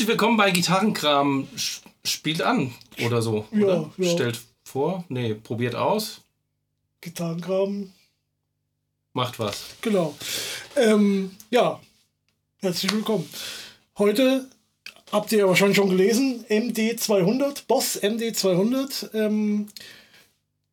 [0.00, 1.46] Herzlich willkommen bei Gitarrenkram.
[2.04, 2.72] Spielt an
[3.04, 3.44] oder so.
[3.52, 3.90] Ja, oder?
[3.98, 4.10] ja.
[4.10, 5.04] Stellt vor.
[5.10, 6.22] Nee, probiert aus.
[7.02, 7.92] Gitarrenkram.
[9.12, 9.62] Macht was.
[9.82, 10.14] Genau.
[10.74, 11.78] Ähm, ja,
[12.62, 13.28] herzlich willkommen.
[13.98, 14.48] Heute
[15.12, 19.12] habt ihr ja wahrscheinlich schon gelesen, MD200, Boss MD200.
[19.12, 19.68] Ähm,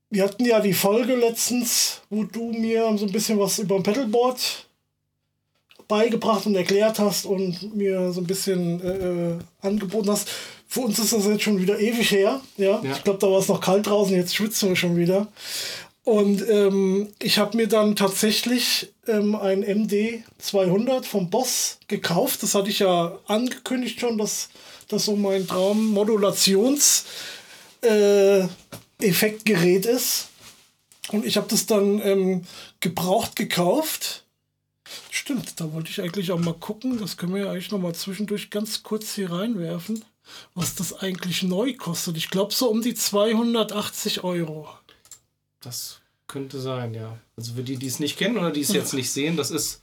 [0.09, 3.83] wir hatten ja die Folge letztens, wo du mir so ein bisschen was über ein
[3.83, 4.66] Pedalboard
[5.87, 10.27] beigebracht und erklärt hast und mir so ein bisschen äh, äh, angeboten hast.
[10.67, 12.41] Für uns ist das jetzt schon wieder ewig her.
[12.57, 12.91] Ja, Ja.
[12.95, 15.27] ich glaube, da war es noch kalt draußen, jetzt schwitzen wir schon wieder.
[16.03, 22.43] Und ähm, ich habe mir dann tatsächlich ähm, ein MD 200 vom Boss gekauft.
[22.43, 24.49] Das hatte ich ja angekündigt schon, dass
[24.87, 27.03] das so mein Traum-Modulations-
[27.81, 28.45] äh,
[28.99, 30.29] Effektgerät ist.
[31.11, 32.41] Und ich habe das dann ähm,
[32.79, 34.23] gebraucht gekauft.
[35.19, 36.99] Stimmt, da wollte ich eigentlich auch mal gucken.
[36.99, 40.05] Das können wir ja eigentlich noch mal zwischendurch ganz kurz hier reinwerfen,
[40.53, 42.17] was das eigentlich neu kostet.
[42.17, 44.69] Ich glaube so um die 280 Euro.
[45.59, 47.17] Das könnte sein, ja.
[47.35, 49.81] Also für die, die es nicht kennen oder die es jetzt nicht sehen, das ist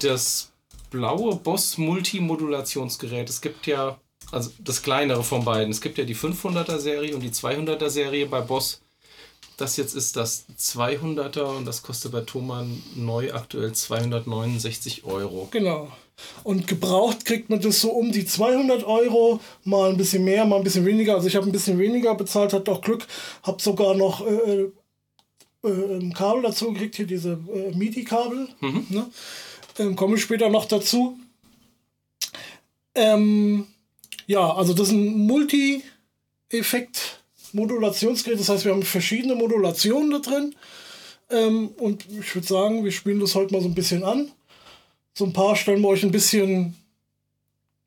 [0.00, 0.50] das
[0.90, 3.30] blaue Boss Multimodulationsgerät.
[3.30, 4.00] Es gibt ja,
[4.32, 5.70] also das kleinere von beiden.
[5.70, 8.82] Es gibt ja die 500er Serie und die 200er Serie bei Boss.
[9.60, 15.48] Das jetzt ist das 200er und das kostet bei Thomann neu aktuell 269 Euro.
[15.50, 15.92] Genau.
[16.44, 20.56] Und gebraucht kriegt man das so um die 200 Euro, mal ein bisschen mehr, mal
[20.56, 21.14] ein bisschen weniger.
[21.14, 23.06] Also ich habe ein bisschen weniger bezahlt, hat auch Glück,
[23.42, 24.70] habe sogar noch äh,
[25.62, 28.48] äh, ein Kabel dazu gekriegt, hier diese äh, MIDI-Kabel.
[28.88, 29.10] Ne?
[29.78, 31.18] Ähm, Komme ich später noch dazu.
[32.94, 33.66] Ähm,
[34.26, 35.26] ja, also das ist ein
[37.52, 38.40] Multi-Effekt-Modulationsgerät.
[38.40, 40.54] Das heißt, wir haben verschiedene Modulationen da drin.
[41.30, 44.30] Ähm, und ich würde sagen, wir spielen das heute mal so ein bisschen an.
[45.14, 46.74] So ein paar stellen wir euch ein bisschen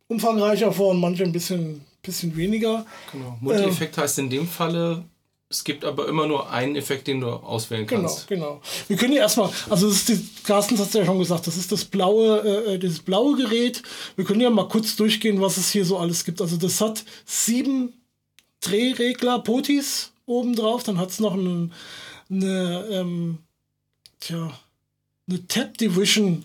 [0.07, 2.85] umfangreicher vor und manche ein bisschen, bisschen weniger.
[3.11, 3.37] Genau.
[3.41, 5.03] Multi-Effekt heißt in dem Falle,
[5.49, 8.27] es gibt aber immer nur einen Effekt, den du auswählen Genau, kannst.
[8.27, 8.61] genau.
[8.87, 11.57] Wir können ja erstmal, also das ist die, Carsten hat es ja schon gesagt, das
[11.57, 12.39] ist das blaue,
[12.73, 13.81] äh, dieses blaue Gerät.
[14.15, 16.41] Wir können ja mal kurz durchgehen, was es hier so alles gibt.
[16.41, 17.93] Also das hat sieben
[18.65, 21.73] Drehregler, Potis oben drauf, dann hat es noch einen,
[22.29, 23.37] eine, ähm,
[24.19, 24.51] tja,
[25.29, 26.43] eine Tap Division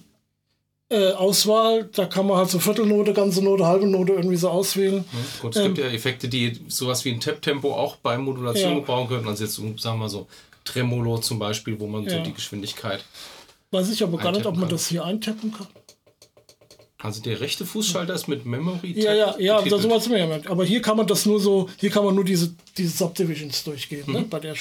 [0.90, 1.84] äh, Auswahl.
[1.92, 5.04] Da kann man halt so Viertelnote, ganze Note, halbe Note irgendwie so auswählen.
[5.40, 8.78] Gut, es gibt ja Effekte, die sowas wie ein Tap-Tempo auch bei Modulation Ja.
[8.80, 9.28] gebrauchen können.
[9.28, 10.26] Also jetzt, so, sagen wir mal so,
[10.64, 12.22] Tremolo zum Beispiel, wo man so Ja.
[12.22, 13.04] die Geschwindigkeit.
[13.70, 14.70] Weiß ich aber gar nicht, ob man kann.
[14.70, 15.66] das hier eintappen kann.
[17.00, 19.82] Also der rechte Fußschalter ist mit Memory Ja, ja, ja, da betitelt.
[19.82, 20.40] so was mir ja.
[20.50, 24.10] Aber hier kann man das nur so, hier kann man nur diese, diese Subdivisions durchgehen.
[24.10, 24.20] Ne?
[24.20, 24.28] Mhm.
[24.28, 24.56] Bei der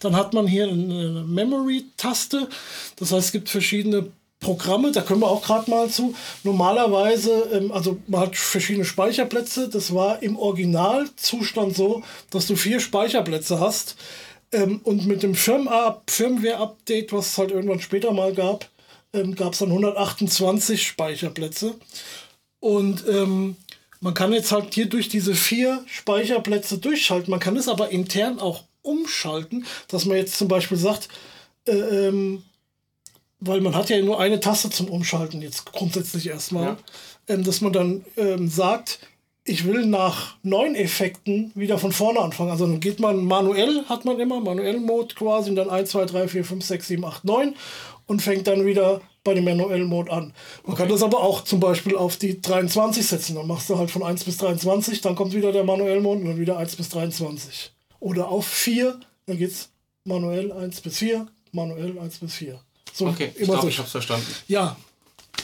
[0.00, 2.48] Dann hat man hier eine Memory-Taste.
[2.96, 6.14] Das heißt, es gibt verschiedene Programme, da können wir auch gerade mal zu.
[6.44, 9.68] Normalerweise, ähm, also man hat verschiedene Speicherplätze.
[9.68, 13.96] Das war im Originalzustand so, dass du vier Speicherplätze hast.
[14.52, 18.68] Ähm, und mit dem Firmware- Firmware-Update, was es halt irgendwann später mal gab,
[19.12, 21.74] ähm, gab es dann 128 Speicherplätze.
[22.60, 23.56] Und ähm,
[24.00, 27.30] man kann jetzt halt hier durch diese vier Speicherplätze durchschalten.
[27.30, 31.08] Man kann es aber intern auch umschalten, dass man jetzt zum Beispiel sagt,
[31.66, 32.42] äh, ähm,
[33.40, 36.76] weil man hat ja nur eine Taste zum Umschalten jetzt grundsätzlich erstmal, Ja.
[37.28, 39.00] ähm, dass man dann ähm, sagt,
[39.46, 42.50] ich will nach neuen Effekten wieder von vorne anfangen.
[42.50, 46.04] Also dann geht man manuell, hat man immer, manuell Mode quasi, und dann 1, 2,
[46.04, 47.54] 3, 4, 5, 6, 7, 8, 9
[48.06, 50.32] und fängt dann wieder bei dem manuellen Mode an.
[50.64, 53.36] Man kann das aber auch zum Beispiel auf die 23 setzen.
[53.36, 56.26] Dann machst du halt von 1 bis 23, dann kommt wieder der manuell Mode und
[56.26, 57.72] dann wieder 1 bis 23.
[58.00, 59.70] Oder auf 4, dann geht's
[60.04, 62.60] manuell 1 bis 4, manuell 1 bis 4.
[62.92, 64.26] So, Okay, ich glaube, ich habe verstanden.
[64.48, 64.76] Ja,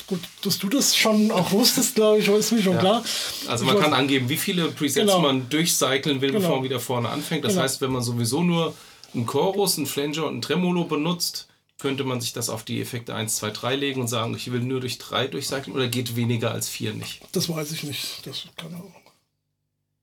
[0.07, 3.03] gut, dass du das schon auch wusstest, glaube ich, ist mir schon klar.
[3.47, 5.21] Also Ich man weiß- kann angeben, wie viele Presets Genau.
[5.21, 6.41] man durchcyclen will, Genau.
[6.41, 7.45] bevor man wieder vorne anfängt.
[7.45, 7.63] Das Genau.
[7.65, 8.75] heißt, wenn man sowieso nur
[9.15, 11.49] einen Chorus, einen Flanger und einen Tremolo benutzt,
[11.79, 14.61] könnte man sich das auf die Effekte 1, 2, 3 legen und sagen, ich will
[14.61, 17.21] nur durch 3 durchcyclen oder geht weniger als 4 nicht.
[17.33, 18.25] Das weiß ich nicht.
[18.27, 18.95] Das keine Ahnung.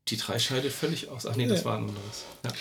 [0.10, 1.26] Die 3 scheidet völlig aus.
[1.26, 1.66] Ach nee, das Ja.
[1.66, 2.26] war ein anderes.
[2.44, 2.52] Ja.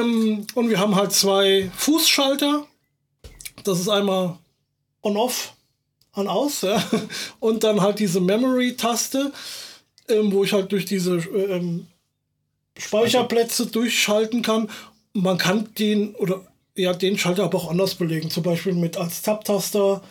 [0.00, 2.66] Ähm, und wir haben halt zwei Fußschalter.
[3.64, 4.38] Das ist einmal
[5.02, 5.54] on-off,
[6.12, 6.62] an-aus.
[6.62, 6.82] Ja.
[7.40, 9.32] Und dann halt diese Memory-Taste,
[10.08, 11.86] ähm, wo ich halt durch diese ähm,
[12.78, 14.70] Speicherplätze durchschalten kann.
[15.12, 18.30] Man kann den oder ja, den Schalter aber auch anders belegen.
[18.30, 20.02] Zum Beispiel mit als Tab-Taster.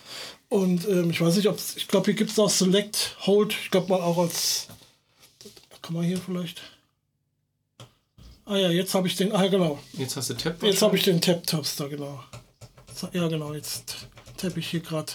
[0.50, 3.56] Und ähm, ich weiß nicht, ob ich glaube, hier gibt es auch Select, Hold.
[3.63, 4.68] Ich glaube mal auch als.
[5.81, 6.62] Kann man hier vielleicht.
[8.45, 9.31] Ah ja, jetzt habe ich den.
[9.31, 9.80] Ah, genau.
[9.94, 10.62] Jetzt hast du Tab.
[10.62, 12.21] Jetzt habe ich den Tab-Taster, genau.
[13.13, 13.95] Ja, genau, jetzt
[14.38, 15.12] tappe ich hier gerade.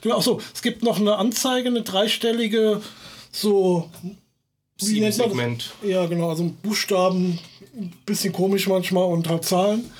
[0.00, 2.80] Genau, achso, es gibt noch eine Anzeige, eine dreistellige,
[3.32, 3.90] so
[4.78, 5.36] wie nennt man das?
[5.36, 5.70] Segment.
[5.82, 7.38] Ja, genau, also Buchstaben,
[7.74, 9.90] ein bisschen komisch manchmal und halt Zahlen.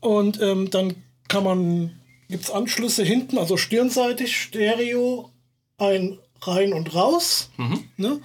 [0.00, 0.94] Und ähm, dann
[1.28, 5.30] kann man, gibt es Anschlüsse hinten, also stirnseitig, Stereo,
[5.78, 7.50] ein rein und raus.
[7.96, 8.20] Ne?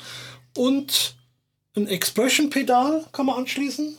[0.56, 1.16] Und
[1.75, 3.98] ein Expression-Pedal kann man anschließen.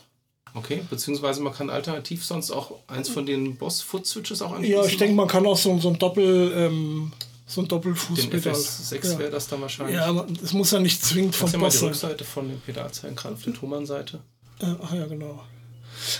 [0.57, 4.75] Okay, beziehungsweise man kann alternativ sonst auch eins von den Boss-Foot-Switches auch anschließen.
[4.75, 7.11] Ja, ich denke, man kann auch so, so ein Doppel, ähm,
[7.45, 8.53] so ein Doppelfußpedal.
[8.53, 9.19] FS6 ja.
[9.19, 9.95] wäre das dann wahrscheinlich.
[9.95, 11.89] ja, aber es muss ja nicht zwingend vom Kannst du mal Boss die sein.
[11.89, 14.19] Rückseite von dem Pedal zeigen, gerade auf der Thomann-Seite?
[14.59, 15.43] Äh, ach ja, genau.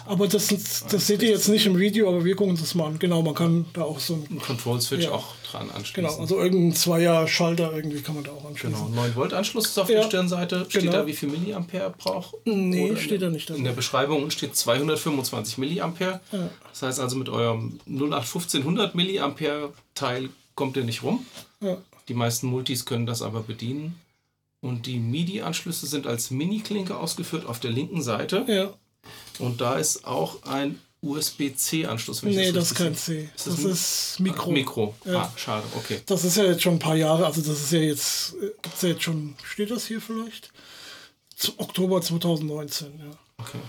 [0.06, 0.47] Aber das,
[0.89, 3.00] das seht ihr jetzt nicht im Video, aber wir gucken uns das mal an.
[3.00, 5.12] Genau, man kann da auch so ein, Ein Control-Switch Ja.
[5.12, 5.94] auch dran anschließen.
[5.94, 8.75] genau, also irgendein Zweier-Schalter irgendwie kann man da auch anschließen.
[8.77, 10.65] Genau, 9 Volt Anschluss ist auf Ja, der Stirnseite.
[10.69, 10.94] Steht genau.
[10.94, 12.35] da, wie viel Milliampere braucht?
[12.45, 13.69] Nee, Oder steht da nicht In dabei.
[13.69, 16.19] der Beschreibung steht 225 Milliampere.
[16.31, 16.50] Ja.
[16.71, 21.25] Das heißt also mit eurem 081500 Milliampere Teil kommt ihr nicht rum.
[22.07, 24.00] Die meisten Multis können das aber bedienen.
[24.59, 28.44] Und die MIDI-Anschlüsse sind als Mini-Klinke ausgeführt auf der linken Seite.
[28.47, 28.74] Ja,
[29.40, 32.24] Und da ist auch ein USB-C-Anschluss.
[32.24, 32.96] nee, das ist richtig kein.
[32.96, 33.30] C.
[33.36, 34.52] das Das ein- ist Mikro.
[34.52, 34.96] Mikro.
[35.06, 35.22] Ja.
[35.24, 36.02] Ah, schade, okay.
[36.08, 38.82] Das ist ja jetzt schon ein paar Jahre, also das ist ja jetzt, äh, gibt's
[38.82, 40.52] ja jetzt schon, steht das hier vielleicht?
[41.36, 43.12] Zu Oktober 2019, ja.
[43.38, 43.60] okay.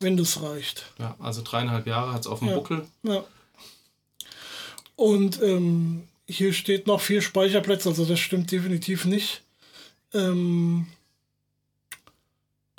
[0.00, 0.84] Wenn das reicht.
[0.98, 2.54] Ja, also dreieinhalb Jahre hat es auf dem Ja.
[2.54, 2.86] Buckel.
[3.04, 3.24] Ja.
[4.96, 9.42] Und ähm, hier steht noch vier Speicherplätze, also das stimmt definitiv nicht.
[10.12, 10.86] Ähm,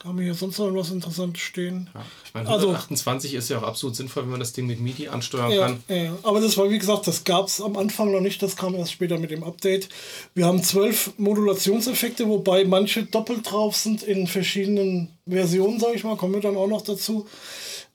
[0.04, 1.90] haben wir hier sonst noch was Interessantes stehen?
[1.94, 2.04] Ja.
[2.26, 5.08] Ich meine, Also- 128 ist ja auch absolut sinnvoll, wenn man das Ding mit MIDI
[5.10, 5.84] ansteuern Ja, kann.
[5.88, 8.76] ja, aber das war wie gesagt, das gab es am Anfang noch nicht, das kam
[8.76, 9.90] erst später mit dem Update.
[10.34, 16.18] Wir haben zwölf Modulationseffekte, wobei manche doppelt drauf sind in verschiedenen Versionen, sage ich mal,
[16.18, 17.28] kommen wir dann auch noch dazu.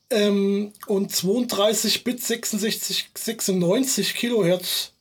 [0.08, 4.92] Ähm, und 32 Bit 66, 96 Kilohertz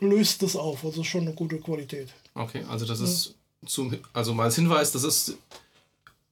[0.00, 2.08] löst das auf, also schon eine gute Qualität.
[2.34, 3.34] Okay, also das ist
[3.66, 5.36] zum, also mal als Hinweis, das ist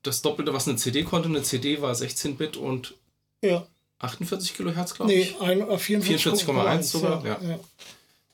[0.03, 1.29] das Doppelte, was eine CD konnte.
[1.29, 2.95] Eine CD war 16-Bit und
[3.43, 3.67] Ja,
[4.01, 5.41] 48 Kilohertz, glaube nee, ich.
[5.41, 7.39] ein, äh, 44,1 44,1 sogar, ja.
[7.43, 7.59] ja.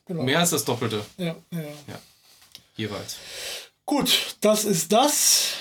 [0.05, 0.23] Genau.
[0.23, 1.99] Mehr als das Doppelte Ja, ja.
[2.75, 3.17] jeweils.
[3.85, 5.53] Gut, das ist das.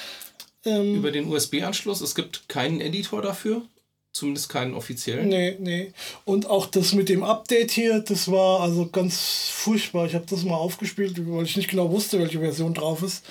[0.65, 3.63] Ähm, Über den USB-Anschluss, es gibt keinen Editor dafür,
[4.13, 5.29] zumindest keinen offiziellen.
[5.29, 5.93] Nee, nee.
[6.25, 10.07] Und auch das mit dem Update hier, das war also ganz furchtbar.
[10.07, 13.25] Ich habe das mal aufgespielt, weil ich nicht genau wusste, welche Version drauf ist.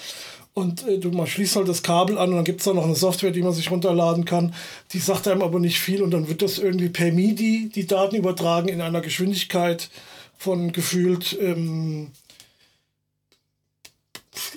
[0.57, 2.85] Und äh, du man schließt halt das Kabel an und dann gibt es da noch
[2.85, 4.55] eine Software, die man sich runterladen kann.
[4.91, 8.15] Die sagt einem aber nicht viel und dann wird das irgendwie per MIDI die Daten
[8.15, 9.91] übertragen in einer Geschwindigkeit
[10.35, 12.07] von gefühlt ähm,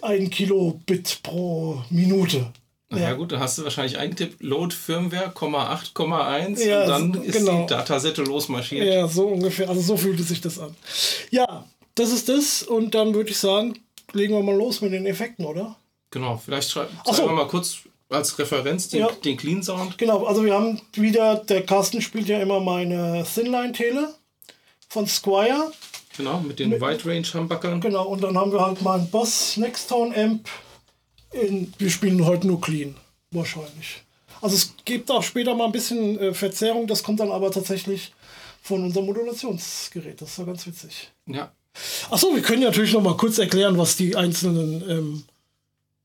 [0.01, 2.51] 1 Kilobit pro Minute.
[2.89, 3.13] Na ja.
[3.13, 7.61] gut, dann hast du wahrscheinlich eingetippt, Load Firmware, 8,1 Ja, und dann so- ist genau.
[7.61, 8.87] die Datasette losmarschiert.
[8.87, 9.69] Ja, so ungefähr.
[9.69, 10.75] Also so fühlte sich das an.
[11.31, 12.63] Ja, das ist das.
[12.63, 13.75] Und dann würde ich sagen,
[14.15, 15.77] legen wir mal los mit den Effekten, oder?
[16.11, 17.25] Genau, vielleicht schreiben so.
[17.27, 17.79] wir mal kurz
[18.09, 19.09] als Referenz den, Ja.
[19.25, 19.97] den Clean Sound.
[19.99, 24.13] Genau, also wir haben wieder, der Carsten spielt ja immer meine Thinline-Tele
[24.89, 25.73] von Squire.
[26.17, 27.81] Genau, mit den Wide Range Humbuckern.
[27.81, 30.49] Genau, und dann haben wir halt mal einen Boss Nextone Amp.
[31.33, 32.97] In, wir spielen heute nur clean,
[33.31, 34.03] wahrscheinlich.
[34.43, 38.13] Also es gibt auch später mal ein bisschen äh, Verzerrung, das kommt dann aber tatsächlich
[38.63, 40.21] von unserem Modulationsgerät.
[40.21, 41.13] Das ist ja ganz witzig.
[41.27, 41.53] Ja,
[42.11, 45.25] Achso, wir können natürlich noch mal kurz erklären, was die einzelnen ähm,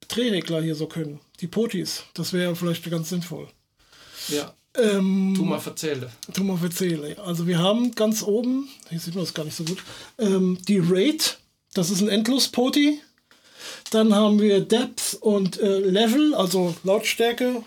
[0.07, 1.19] Drehregler hier so können.
[1.41, 3.47] Die Potis, das wäre vielleicht ganz sinnvoll.
[4.29, 4.53] ja.
[4.77, 6.09] Ähm, Tu mal verzähle.
[6.33, 7.15] tu mal erzähle.
[7.25, 9.81] Also wir haben ganz oben, hier sieht man das gar nicht so gut,
[10.19, 11.35] ähm, die Rate,
[11.74, 13.00] das ist ein Endlos-Poti.
[13.91, 17.63] Dann haben wir Depth und äh, Level, also Lautstärke.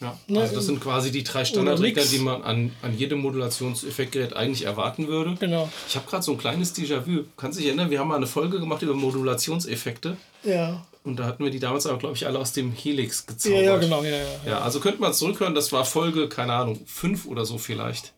[0.00, 4.34] Ja, Ne, also das sind quasi die drei Standardregler, die man an, an jedem Modulationseffektgerät
[4.34, 5.36] eigentlich erwarten würde.
[5.38, 5.68] Genau.
[5.88, 7.24] Ich habe gerade so ein kleines Déjà-vu.
[7.36, 10.16] Kannst dich erinnern, wir haben mal eine Folge gemacht über Modulationseffekte.
[10.42, 10.84] Ja.
[11.08, 13.64] Und da hatten wir die damals aber, glaube ich, alle aus dem Helix Ja, gezaubert.
[13.64, 14.02] ja, genau.
[14.02, 14.24] Ja, ja.
[14.46, 18.12] Ja, also könnte man zurückhören, das war Folge, keine Ahnung, fünf oder so vielleicht.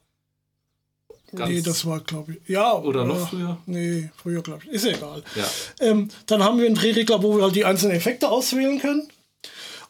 [1.34, 2.48] Ganz- nee, das war, glaube ich.
[2.48, 2.72] Ja.
[2.74, 3.58] Oder noch ja, früher?
[3.66, 4.70] Nee, früher, glaube ich.
[4.72, 5.22] Ist ja egal.
[5.36, 5.44] Ja.
[5.80, 9.08] Ähm, dann haben wir einen Drehregler, wo wir halt die einzelnen Effekte auswählen können.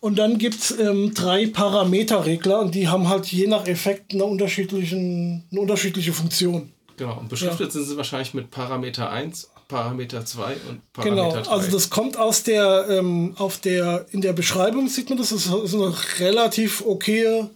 [0.00, 4.25] Und dann gibt es ähm, drei Parameterregler und die haben halt je nach Effekt eine,
[4.25, 6.73] unterschiedlichen, eine unterschiedliche Funktion.
[6.97, 7.19] Genau.
[7.19, 11.50] Und beschriftet sind sie wahrscheinlich mit Parameter 1, Parameter 2 und Parameter Genau, 3.
[11.50, 15.46] also das kommt aus der, ähm, auf der, in der Beschreibung sieht man das, das
[15.46, 17.48] ist eine relativ okaye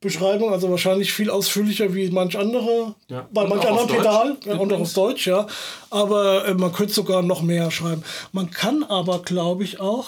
[0.00, 3.26] Beschreibung, also wahrscheinlich viel ausführlicher wie manch andere, Ja.
[3.32, 5.46] bei Und manch anderen Pedal Deutsch ja, und auch auf Deutsch, ja.
[5.90, 8.04] Aber äh, man könnte sogar noch mehr schreiben.
[8.30, 10.06] Man kann aber, glaube ich, auch,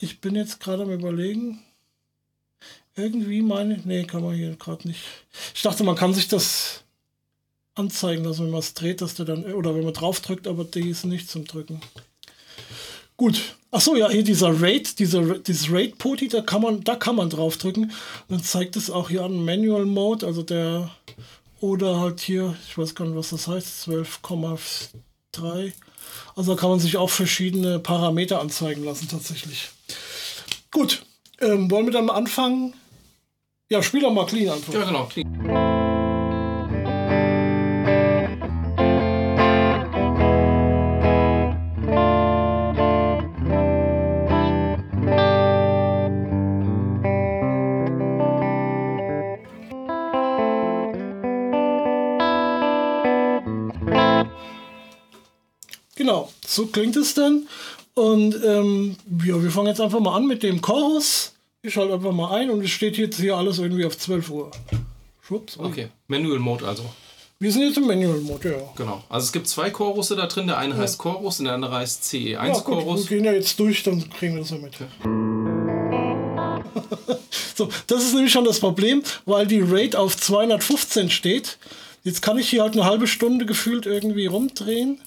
[0.00, 1.60] ich bin jetzt gerade am überlegen,
[2.96, 5.00] irgendwie meine, nee, kann man hier gerade nicht.
[5.54, 6.82] Ich dachte, man kann sich das
[7.78, 10.64] anzeigen lassen, wenn man es dreht, dass der dann, oder wenn man drauf drückt, aber
[10.64, 11.80] die ist nicht zum Drücken.
[13.16, 17.28] Gut, Achso, ja, hier dieser Raid, dieser, dieses Raid-Poti, da kann man, da kann man
[17.28, 17.92] draufdrücken.
[18.28, 20.90] Dann zeigt es auch hier an Manual Mode, also der
[21.60, 25.72] oder halt hier, ich weiß gar nicht, was das heißt, 12,3.
[26.34, 29.68] Also da kann man sich auch verschiedene Parameter anzeigen lassen tatsächlich.
[30.70, 31.02] Gut,
[31.40, 32.72] ähm, wollen wir dann mal anfangen?
[33.68, 34.72] Ja, spiel doch mal clean einfach.
[34.72, 35.06] Ja, genau.
[35.06, 35.67] Clean.
[56.08, 57.46] Genau, so klingt es dann.
[57.92, 58.96] Und ähm,
[59.26, 61.34] ja, wir fangen jetzt einfach mal an mit dem Chorus.
[61.60, 64.50] Ich schalte einfach mal ein und es steht jetzt hier alles irgendwie auf 12 Uhr.
[65.20, 65.58] Schwupps.
[65.58, 66.82] Okay, Manual Mode also.
[67.38, 68.56] Wir sind jetzt im Manual Mode, ja.
[68.74, 69.04] Genau.
[69.10, 70.46] Also es gibt zwei Chorusse da drin.
[70.46, 70.80] Der eine ja.
[70.80, 73.10] heißt Chorus und der andere heißt CE1 ja, gut, Chorus.
[73.10, 74.72] Wir gehen ja jetzt durch, dann kriegen wir das ja mit.
[74.80, 74.86] Ja.
[77.54, 81.58] so, das ist nämlich schon das Problem, weil die Rate auf 215 steht.
[82.02, 85.02] Jetzt kann ich hier halt eine halbe Stunde gefühlt irgendwie rumdrehen.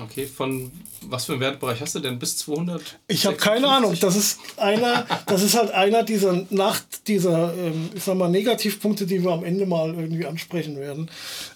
[0.00, 0.72] Okay, von
[1.02, 2.18] was für einem Wertbereich hast du denn?
[2.18, 2.98] Bis 200?
[3.08, 3.94] Ich habe keine Ahnung.
[4.00, 9.06] Das ist einer, das ist halt einer dieser Nacht, dieser, ähm, ich sag mal, Negativpunkte,
[9.06, 11.10] die wir am Ende mal irgendwie ansprechen werden.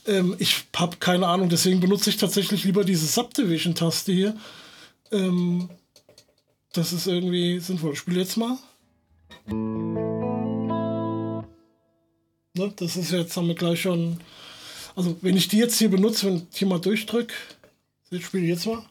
[0.06, 4.36] Ähm, ich habe keine Ahnung, deswegen benutze ich tatsächlich lieber diese Subdivision-Taste hier.
[5.12, 5.70] Ähm,
[6.74, 7.94] das ist irgendwie sinnvoll.
[7.94, 8.58] Ich spiele jetzt mal.
[12.54, 14.20] Ne, das ist jetzt, haben wir gleich schon.
[14.94, 17.34] Also, wenn ich die jetzt hier benutze, wenn ich hier mal durchdrücke.
[18.10, 18.82] Ich spiele jetzt mal.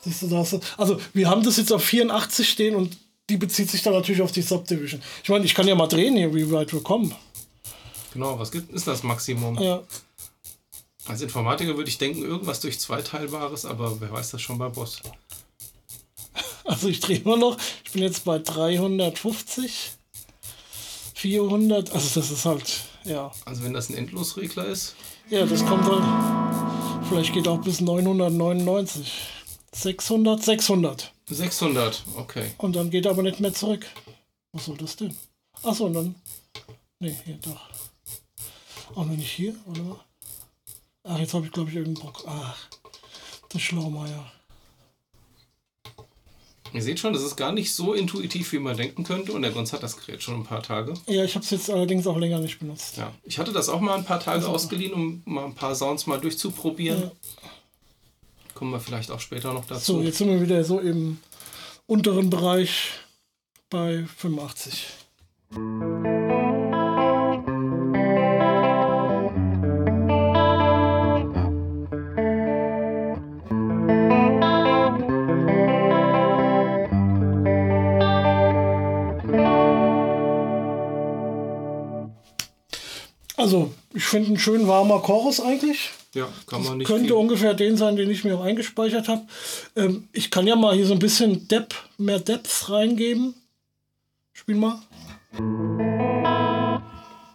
[0.00, 0.56] Siehst du das?
[0.76, 2.96] Also, wir haben das jetzt auf 84 stehen und
[3.28, 5.02] die bezieht sich dann natürlich auf die Subdivision.
[5.22, 7.14] Ich meine, ich kann ja mal drehen hier, wie weit wir kommen.
[8.12, 9.58] Genau, was gibt, ist das Maximum?
[9.60, 9.82] Ja.
[11.06, 15.00] Als Informatiker würde ich denken, irgendwas durch Zweiteilbares, aber wer weiß das schon bei Boss.
[16.64, 17.56] Also ich drehe immer noch.
[17.82, 19.92] Ich bin jetzt bei 350.
[21.14, 21.92] 400.
[21.92, 23.32] Also das ist halt, ja.
[23.46, 24.94] Also wenn das ein Endlosregler ist?
[25.30, 27.04] Ja, das kommt dann.
[27.08, 29.12] Vielleicht geht auch bis 999.
[29.72, 31.12] 600, 600.
[31.28, 32.52] 600, okay.
[32.56, 33.86] Und dann geht aber nicht mehr zurück.
[34.52, 35.14] Was soll das denn?
[35.62, 36.14] Achso, und dann.
[36.98, 37.68] Nee, hier doch.
[38.94, 40.00] Auch noch nicht hier, oder?
[41.04, 42.24] Ach, jetzt habe ich glaube ich irgendeinen Bock.
[42.26, 42.56] Ach,
[43.50, 44.32] das Schlaumeier.
[46.72, 49.32] Ihr seht schon, das ist gar nicht so intuitiv, wie man denken könnte.
[49.32, 50.94] Und der Gonz hat das Gerät schon ein paar Tage.
[51.06, 52.96] Ja, ich habe es jetzt allerdings auch länger nicht benutzt.
[52.96, 55.74] Ja, ich hatte das auch mal ein paar Tage also, ausgeliehen, um mal ein paar
[55.74, 57.02] Sounds mal durchzuprobieren.
[57.02, 57.10] Ja.
[58.54, 59.94] Kommen wir vielleicht auch später noch dazu.
[59.94, 61.18] So, jetzt sind wir wieder so im
[61.86, 62.90] unteren Bereich
[63.70, 64.86] bei 85.
[84.08, 85.90] finde einen schön warmer Chorus eigentlich.
[86.14, 86.86] Ja, kann man nicht.
[86.86, 87.12] Könnte viel.
[87.12, 89.26] ungefähr den sein, den ich mir auch eingespeichert habe.
[89.76, 93.34] Ähm, ich kann ja mal hier so ein bisschen Depth, mehr Depth reingeben.
[94.32, 94.80] Spiel mal.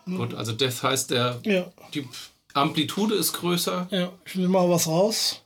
[0.06, 1.40] Gut, also Depth heißt der.
[1.44, 1.72] Ja.
[1.94, 2.08] Die
[2.54, 3.88] Amplitude ist größer.
[3.92, 5.42] Ja, ich nehme mal was raus.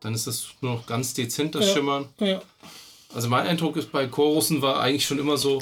[0.00, 1.74] Dann ist das nur noch ganz dezent, das ja.
[1.74, 2.08] Schimmern.
[2.18, 2.40] Ja.
[3.14, 5.60] Also mein Eindruck ist bei Chorussen war eigentlich schon immer so,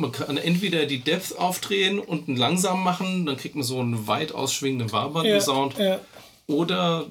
[0.00, 4.06] man kann entweder die Depth aufdrehen und einen langsam machen, dann kriegt man so einen
[4.06, 5.78] weit ausschwingenden Warband-Sound.
[5.78, 6.00] Ja, ja.
[6.46, 7.06] Oder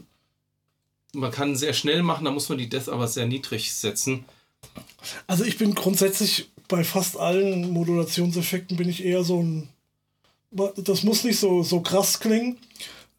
[1.13, 4.25] man kann sehr schnell machen, da muss man die Depth aber sehr niedrig setzen.
[5.27, 9.69] Also ich bin grundsätzlich bei fast allen Modulationseffekten bin ich eher so ein.
[10.77, 12.57] Das muss nicht so, so krass klingen.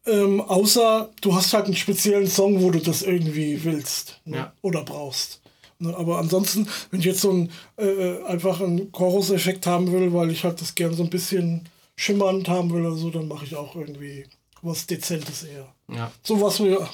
[0.05, 4.37] Ähm, außer du hast halt einen speziellen Song, wo du das irgendwie willst ne?
[4.37, 4.53] ja.
[4.61, 5.40] oder brauchst.
[5.81, 10.13] Ne, aber ansonsten, wenn ich jetzt so ein, äh, äh, einfach einen Chorus-Effekt haben will,
[10.13, 13.45] weil ich halt das gerne so ein bisschen schimmernd haben will oder so, dann mache
[13.45, 14.27] ich auch irgendwie
[14.61, 15.73] was Dezentes eher.
[15.91, 16.11] Ja.
[16.21, 16.87] So was wir,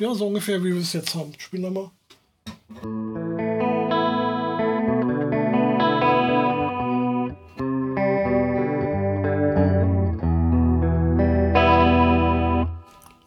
[0.00, 1.32] ja, so ungefähr wie wir es jetzt haben.
[1.38, 1.90] Spielen wir mal.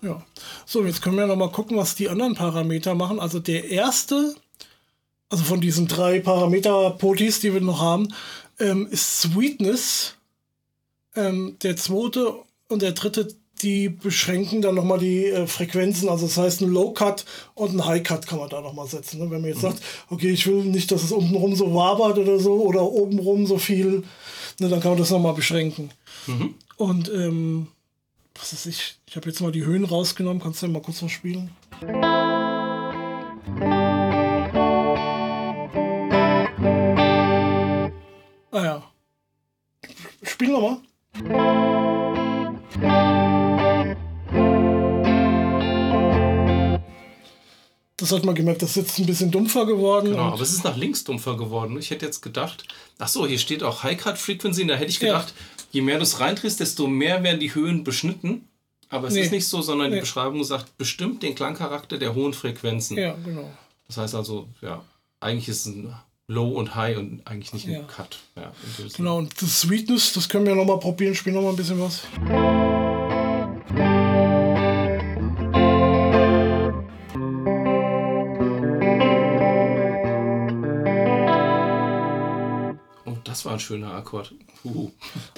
[0.01, 0.21] Ja.
[0.65, 3.21] So, jetzt können wir noch mal gucken, was die anderen Parameter machen.
[3.21, 4.35] Also der erste
[5.29, 8.13] also von diesen drei Parameter-Potis, die wir noch haben,
[8.59, 10.15] ähm, ist Sweetness.
[11.15, 12.35] Ähm, der zweite
[12.67, 13.27] und der dritte,
[13.61, 16.09] die beschränken dann nochmal die äh, Frequenzen.
[16.09, 19.19] Also das heißt, ein Low-Cut und ein High-Cut kann man da nochmal setzen.
[19.19, 19.31] Ne?
[19.31, 19.69] Wenn man jetzt mhm.
[19.69, 23.57] sagt, okay, ich will nicht, dass es untenrum so wabert oder so oder obenrum so
[23.57, 24.03] viel,
[24.59, 25.91] ne, dann kann man das nochmal beschränken.
[26.27, 26.55] Mhm.
[26.77, 27.67] Und ähm,
[28.35, 28.95] was ist ich?
[29.07, 30.41] Ich habe jetzt mal die Höhen rausgenommen.
[30.41, 31.49] Kannst du ja mal kurz was spielen?
[40.35, 40.79] Spiel nochmal.
[47.95, 50.11] Das hat man gemerkt, das ist jetzt ein bisschen dumpfer geworden.
[50.11, 51.79] Genau, aber es ist nach links dumpfer geworden.
[51.79, 52.65] Ich hätte jetzt gedacht,
[52.97, 54.67] ach so, hier steht auch High Cut Frequency.
[54.67, 55.65] Da hätte ich gedacht, ja.
[55.71, 58.49] je mehr du es reindrehst, desto mehr werden die Höhen beschnitten.
[58.89, 59.21] Aber es nee.
[59.21, 59.95] ist nicht so, sondern nee.
[59.95, 62.97] die Beschreibung sagt bestimmt den Klangcharakter der hohen Frequenzen.
[62.97, 63.49] Ja, genau.
[63.87, 64.83] Das heißt also, ja,
[65.21, 65.95] eigentlich ist es ein
[66.27, 67.83] Low und High und eigentlich nicht ein ja.
[67.83, 68.19] Cut.
[68.35, 68.51] Ja,
[68.97, 71.13] genau, und das Sweetness, das können wir nochmal probieren.
[71.13, 72.03] Spielen nochmal ein bisschen was.
[83.45, 84.33] war ein schöner Akkord.
[84.63, 84.91] Uhu.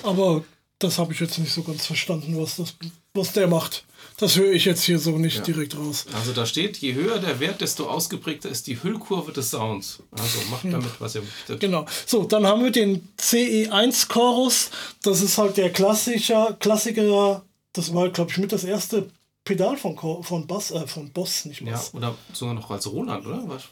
[0.04, 0.44] Aber
[0.80, 2.76] das habe ich jetzt nicht so ganz verstanden, was, das,
[3.18, 3.84] was der macht.
[4.20, 5.44] Das höre ich jetzt hier so nicht ja.
[5.44, 6.06] direkt raus.
[6.16, 10.00] Also da steht, je höher der Wert, desto ausgeprägter ist die Hüllkurve des Sounds.
[10.12, 11.60] Also macht damit, was ihr möchtet.
[11.60, 11.86] Genau.
[12.08, 14.72] So, dann haben wir den CE1-Chorus.
[15.04, 17.44] Das ist halt der Klassiker, Klassiker.
[17.74, 19.08] Das war, glaube ich, mit das erste
[19.44, 21.92] Pedal von, von, Bass, äh, von Boss, nicht Bass.
[21.94, 23.44] Ja, oder sogar noch als Roland, oder?
[23.48, 23.64] Was?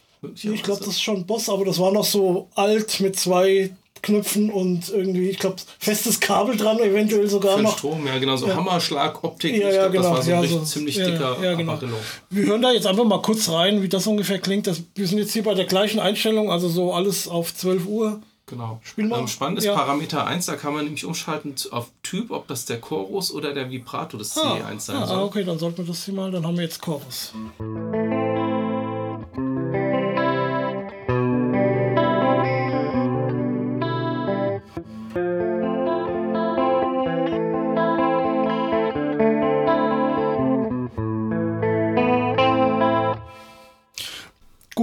[0.44, 3.75] Ich glaube, das ist schon Boss, aber das war noch so alt mit zwei
[4.06, 7.78] Knöpfen und irgendwie, ich glaube, festes Kabel dran, eventuell sogar Für noch.
[7.78, 8.56] Strom, ja genau, so ja.
[8.56, 9.58] Hammerschlag-Optik.
[9.58, 10.04] Ja, ja, glaub, genau.
[10.04, 11.80] Das war so ja, ein so, ziemlich ja, dicker ja, genau.
[12.30, 14.68] Wir hören da jetzt einfach mal kurz rein, wie das ungefähr klingt.
[14.68, 18.22] Das, wir sind jetzt hier bei der gleichen Einstellung, also so alles auf 12 Uhr.
[18.46, 18.80] Genau.
[18.84, 19.22] Spiel mal.
[19.22, 19.74] Ähm, spannend ist ja.
[19.74, 23.72] Parameter 1, da kann man nämlich umschalten auf Typ, ob das der Chorus oder der
[23.72, 25.18] Vibrato des ah, CE1 sein ah, soll.
[25.18, 27.34] Ah, okay, dann sollten wir das hier mal, dann haben wir jetzt Chorus.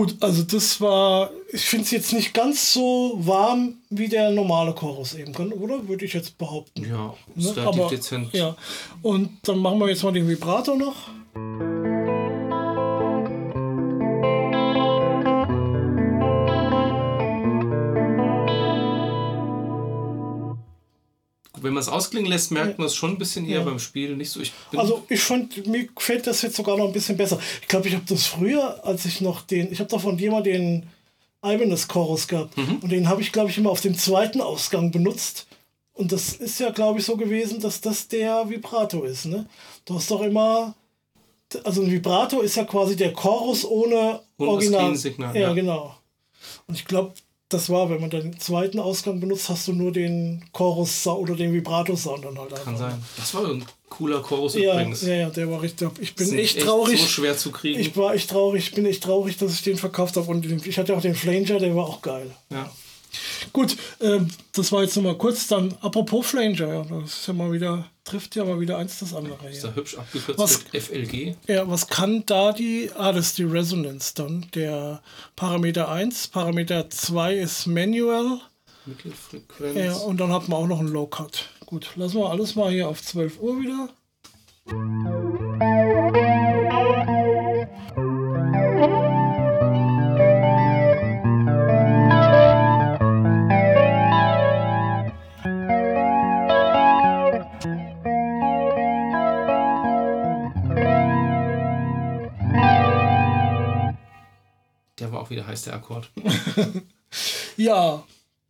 [0.02, 4.72] Gut, also das war, ich finde es jetzt nicht ganz so warm wie der normale
[4.72, 5.86] Chorus eben, oder?
[5.86, 6.84] Würde ich jetzt behaupten.
[6.84, 7.54] Ja, ne?
[7.64, 8.32] Aber, dezent.
[8.32, 8.56] Ja,
[9.02, 11.08] und dann machen wir jetzt mal den Vibrator noch.
[21.62, 23.64] Wenn man es ausklingen lässt, merkt man es schon ein bisschen eher ja.
[23.64, 24.16] beim Spiel.
[24.16, 24.40] Nicht so.
[24.40, 27.38] Ich also ich fand, mir gefällt das jetzt sogar noch ein bisschen besser.
[27.60, 30.86] Ich glaube, ich habe das früher, als ich noch den, ich habe davon jemand den
[31.44, 32.76] Ibanez Chorus gehabt mhm.
[32.82, 35.46] und den habe ich, glaube ich, immer auf dem zweiten Ausgang benutzt.
[35.94, 39.26] Und das ist ja, glaube ich, so gewesen, dass das der Vibrato ist.
[39.26, 39.46] Ne?
[39.84, 40.74] Du hast doch immer,
[41.64, 44.94] also ein Vibrato ist ja quasi der Chorus ohne Original.
[45.18, 45.94] Ja, ja, genau.
[46.66, 47.12] Und ich glaube,
[47.52, 51.52] das war, wenn man den zweiten Ausgang benutzt, hast du nur den Chorus oder den
[51.52, 53.02] Vibrato-Sound dann halt Kann sein.
[53.16, 55.02] Das war ein cooler Chorus ja, übrigens.
[55.02, 55.90] Ja, ja, der war richtig.
[56.00, 57.00] Ich bin echt traurig.
[57.00, 57.78] so schwer zu kriegen.
[57.78, 60.30] Ich war echt traurig, ich bin echt traurig, dass ich den verkauft habe.
[60.30, 62.30] Und ich hatte auch den Flanger, der war auch geil.
[62.50, 62.70] Ja.
[63.52, 64.20] Gut, äh,
[64.52, 65.46] das war jetzt nochmal kurz.
[65.46, 69.14] Dann, apropos Flanger, ja, das ist ja mal wieder, trifft ja mal wieder eins das
[69.14, 69.38] andere.
[69.44, 69.50] Ja.
[69.50, 71.36] Ist da hübsch abgekürzt was, mit FLG?
[71.46, 74.46] Ja, was kann da die, ah, das ist die Resonance dann.
[74.54, 75.02] Der
[75.36, 78.40] Parameter 1, Parameter 2 ist Manual.
[78.86, 79.76] Mittelfrequenz.
[79.76, 81.48] Ja, und dann hat man auch noch einen Low Cut.
[81.66, 83.88] Gut, lassen wir alles mal hier auf 12 Uhr wieder.
[105.32, 106.10] Wieder heißt der Akkord.
[107.56, 108.04] ja,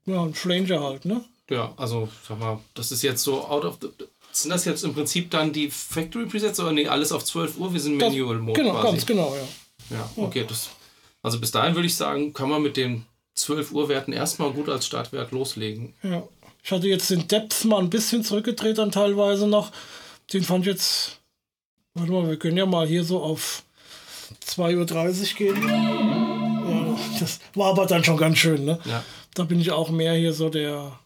[0.06, 1.24] ja, ein Stranger halt, ne?
[1.48, 3.88] Ja, also sag mal, das ist jetzt so out of the.
[4.32, 7.72] Sind das jetzt im Prinzip dann die Factory Presets oder nee, alles auf 12 Uhr?
[7.72, 8.92] Wir sind Manual Mode genau, quasi.
[8.92, 9.96] Ganz genau, ja.
[9.96, 10.44] Ja, okay.
[10.48, 10.70] Das,
[11.22, 14.70] also bis dahin würde ich sagen, kann man mit den 12 Uhr Werten erstmal gut
[14.70, 15.94] als Startwert loslegen.
[16.02, 16.22] Ja.
[16.64, 19.72] Ich hatte jetzt den Depth mal ein bisschen zurückgedreht dann teilweise noch.
[20.32, 21.18] Den fand ich jetzt.
[21.94, 23.64] Warte mal, wir können ja mal hier so auf
[24.46, 26.31] 2.30 Uhr gehen
[27.22, 28.64] das war aber dann schon ganz schön.
[28.64, 28.78] Ne?
[28.84, 29.02] Ja.
[29.34, 30.98] Da bin ich auch mehr hier so der.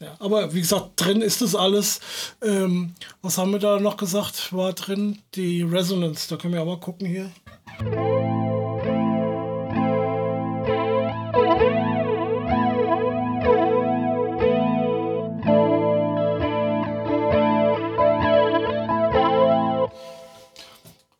[0.00, 2.00] Ja, aber wie gesagt, drin ist das alles.
[2.42, 4.52] Ähm, was haben wir da noch gesagt?
[4.52, 6.28] War drin die Resonance.
[6.28, 7.30] Da können wir auch mal gucken hier.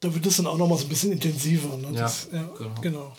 [0.01, 1.77] Da wird es dann auch noch mal so ein bisschen intensiver.
[1.77, 1.93] Ne?
[1.95, 2.81] Das, ja, genau.
[2.81, 3.13] genau.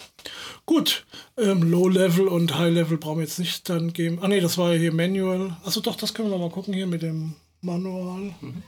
[0.65, 1.05] Gut,
[1.37, 4.19] ähm, Low Level und High Level brauchen wir jetzt nicht dann geben.
[4.21, 5.57] Ah ne, das war ja hier Manual.
[5.65, 8.33] Achso doch, das können wir mal gucken hier mit dem Manual.
[8.41, 8.63] Mhm.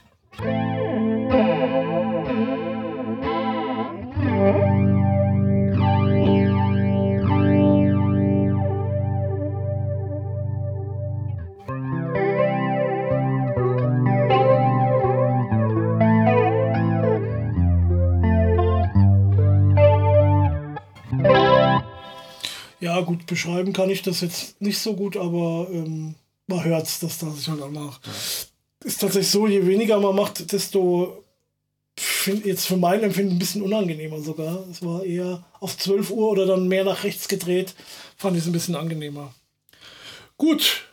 [23.26, 26.14] Beschreiben kann ich das jetzt nicht so gut, aber ähm,
[26.46, 28.00] man hört es, dass da sich halt auch nach.
[28.84, 31.24] Ist tatsächlich so, je weniger man macht, desto
[31.98, 34.66] find jetzt für mein Empfinden ein bisschen unangenehmer sogar.
[34.70, 37.74] Es war eher auf 12 Uhr oder dann mehr nach rechts gedreht.
[38.16, 39.34] Fand ich es ein bisschen angenehmer.
[40.36, 40.84] Gut,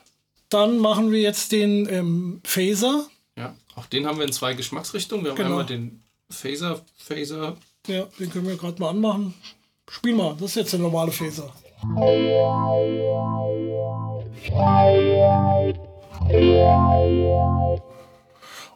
[0.50, 3.08] dann machen wir jetzt den ähm, Phaser.
[3.38, 5.26] Ja, auch den haben wir in zwei Geschmacksrichtungen.
[5.26, 5.50] Wir haben Genau.
[5.50, 7.58] einmal den Phaser, Phaser.
[7.88, 9.34] Ja, den können wir gerade mal anmachen.
[9.90, 11.54] Spiel mal, das ist jetzt der normale Phaser.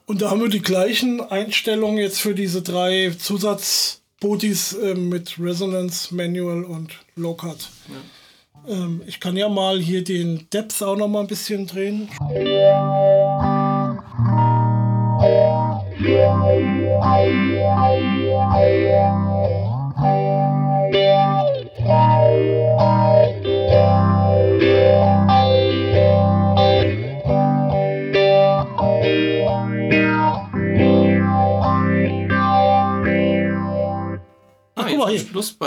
[0.06, 6.13] Und da haben wir die gleichen Einstellungen jetzt für diese drei Zusatzbotis ähm, mit Resonance,
[6.15, 7.70] Manual und Low Cut.
[8.67, 12.10] Ähm, ich kann ja mal hier den Depth auch noch mal ein bisschen drehen.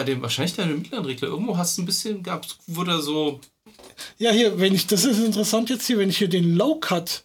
[0.00, 1.28] Bei dem, wahrscheinlich deine mittleren Regler.
[1.28, 3.38] Irgendwo hast du ein bisschen gehabt, wurde so.
[4.16, 7.22] Ja, hier, wenn ich, das ist interessant jetzt hier, wenn ich hier den Low Cut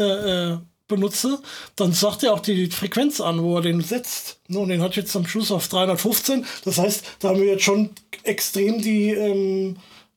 [0.00, 1.42] äh, äh, benutze,
[1.74, 4.40] dann sagt er auch die Frequenz an, wo er den setzt.
[4.48, 6.46] Und den hat jetzt am Schluss auf 315.
[6.64, 7.90] Das heißt, da haben wir jetzt schon
[8.22, 9.76] extrem die, ähm,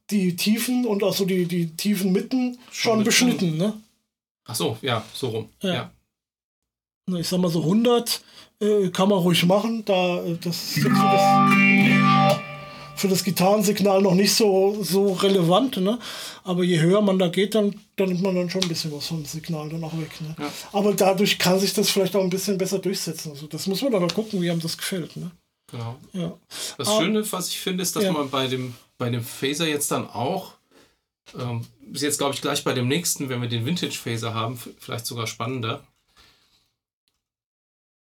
[0.10, 3.58] die Tiefen und auch so die, die tiefen Mitten schon mit beschnitten.
[3.58, 3.74] Ne?
[4.46, 5.50] Ach so, ja, so rum.
[5.62, 5.74] Ja.
[5.74, 5.92] Ja.
[7.08, 8.22] Na, Ich sag mal so 100
[8.62, 9.84] äh, kann man ruhig machen.
[9.86, 10.84] Da, äh, das das,
[13.00, 15.78] für das Gitarrensignal noch nicht so, so relevant.
[15.78, 15.98] Ne?
[16.44, 19.08] Aber je höher man da geht, dann, dann nimmt man dann schon ein bisschen was
[19.08, 20.20] vom Signal dann auch weg.
[20.22, 20.36] Ne?
[20.40, 20.52] Ja.
[20.74, 23.32] Aber dadurch kann sich das vielleicht auch ein bisschen besser durchsetzen.
[23.32, 25.16] Also das muss man dann mal gucken, wie einem das gefällt.
[25.18, 25.32] Ne?
[25.72, 25.96] Genau.
[26.14, 26.38] Ja.
[26.78, 27.00] Das Ah.
[27.00, 28.12] Schöne, was ich finde, ist, dass Ja.
[28.12, 30.54] man bei dem, bei dem Phaser jetzt dann auch,
[31.40, 34.60] ähm, ist jetzt glaube ich gleich bei dem nächsten, wenn wir den Vintage Phaser haben,
[34.80, 35.84] vielleicht sogar spannender.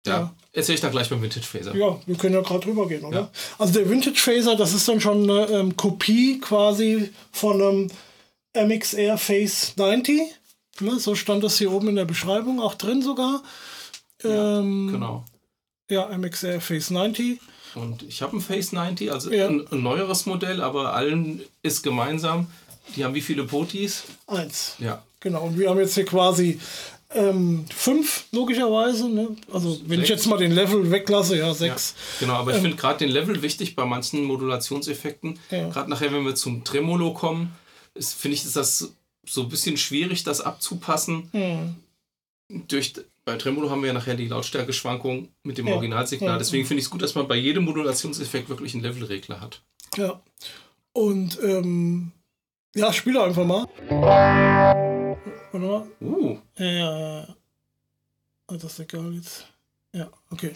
[0.05, 0.35] Ja, Ja.
[0.53, 1.75] erzähle ich dann gleich beim Vintage Phaser.
[1.75, 3.19] Ja, wir können ja gerade drüber gehen, oder?
[3.19, 3.29] Ja.
[3.59, 9.17] Also der Vintage Phaser, das ist dann schon eine ähm, Kopie quasi von einem MXR
[9.17, 10.21] Phase 90.
[10.79, 13.43] Ne, so stand das hier oben in der Beschreibung, auch drin sogar.
[14.23, 15.25] Ähm, Genau.
[15.89, 17.39] Ja, MXR Phase 90.
[17.75, 19.47] Und ich habe ein Phase 90, also Ja.
[19.47, 22.47] ein, ein neueres Modell, aber allen ist gemeinsam.
[22.95, 24.03] Die haben wie viele Potis?
[24.27, 24.75] Eins.
[24.79, 25.03] Ja.
[25.19, 25.43] Genau.
[25.43, 26.59] Und wir haben jetzt hier quasi
[27.13, 29.09] ähm, fünf, logischerweise.
[29.09, 29.35] Ne?
[29.51, 30.21] Also wenn ich Sechs.
[30.21, 31.95] jetzt mal den Level weglasse, ja, Ja, sechs.
[32.19, 35.39] genau, aber ich Ähm, finde gerade den Level wichtig bei manchen Modulationseffekten.
[35.49, 35.69] Ja.
[35.69, 37.51] Gerade nachher, wenn wir zum Tremolo kommen,
[37.99, 38.93] finde ich, ist das
[39.25, 41.29] so ein bisschen schwierig, das abzupassen.
[41.31, 41.75] Hm.
[42.67, 42.93] Durch,
[43.23, 45.73] bei Tremolo haben wir ja nachher die Lautstärkeschwankung mit dem Ja.
[45.75, 46.31] Originalsignal.
[46.33, 46.37] Ja.
[46.37, 49.61] Deswegen finde ich es gut, dass man bei jedem Modulationseffekt wirklich einen Levelregler hat.
[49.97, 50.21] Ja.
[50.93, 52.11] Und ähm,
[52.75, 53.67] ja, spiele einfach mal.
[55.51, 55.87] Warte mal.
[55.99, 57.35] Uh, Ja.
[58.47, 59.47] Ah, das ist egal jetzt.
[59.93, 60.53] Ja, okay.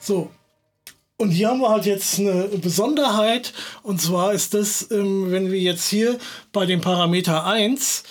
[0.00, 0.35] So.
[1.18, 3.54] Und hier haben wir halt jetzt eine Besonderheit.
[3.82, 6.18] Und zwar ist das, ähm, wenn wir jetzt hier
[6.52, 8.04] bei dem Parameter 1,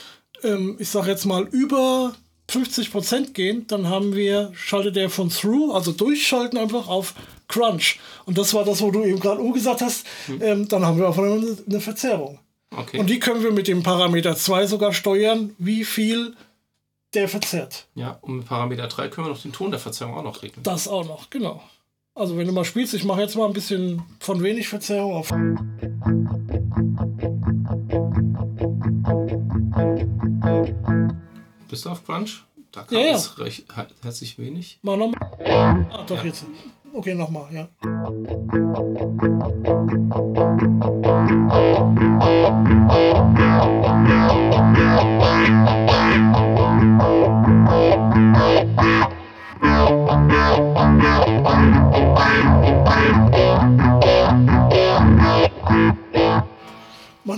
[0.44, 2.15] ähm, ich sage jetzt mal über
[2.50, 7.13] 50% gehen, dann haben wir, schaltet er von Through, also durchschalten einfach auf
[7.48, 8.00] Crunch.
[8.26, 10.06] Und das war das, wo du eben gerade U gesagt hast.
[10.41, 12.39] Ähm, dann haben wir auch eine, eine Verzerrung.
[12.76, 13.00] okay.
[13.00, 16.36] Und die können wir mit dem Parameter 2 sogar steuern, wie viel
[17.13, 17.88] der verzerrt.
[17.96, 20.63] ja, und mit Parameter 3 können wir noch den Ton der Verzerrung auch noch regeln.
[20.63, 21.63] Das auch noch, genau.
[22.17, 25.32] Also wenn du mal spielst, ich mache jetzt mal ein bisschen von wenig Verzerrung auf.
[31.69, 32.45] Bist du auf Crunch?
[32.71, 33.15] Da kam Ja, ja.
[33.15, 33.65] es recht,
[34.01, 34.80] herzlich wenig.
[34.82, 35.88] Mal nochmal.
[35.91, 36.45] Ah, doch, jetzt.
[36.93, 37.67] Okay, nochmal, ja.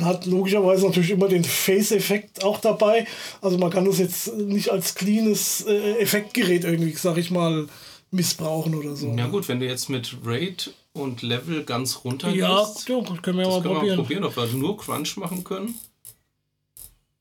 [0.07, 3.05] hat logischerweise natürlich immer den Face-Effekt auch dabei.
[3.41, 7.67] Also man kann das jetzt nicht als cleanes äh, Effektgerät irgendwie, sag ich mal,
[8.11, 9.13] missbrauchen oder so.
[9.13, 12.89] Ja gut, wenn du jetzt mit Raid und Level ganz runter ja, gehst.
[12.89, 13.97] Ja, können wir das mal können probieren.
[13.97, 15.75] Wir probieren, ob wir nur Crunch machen können.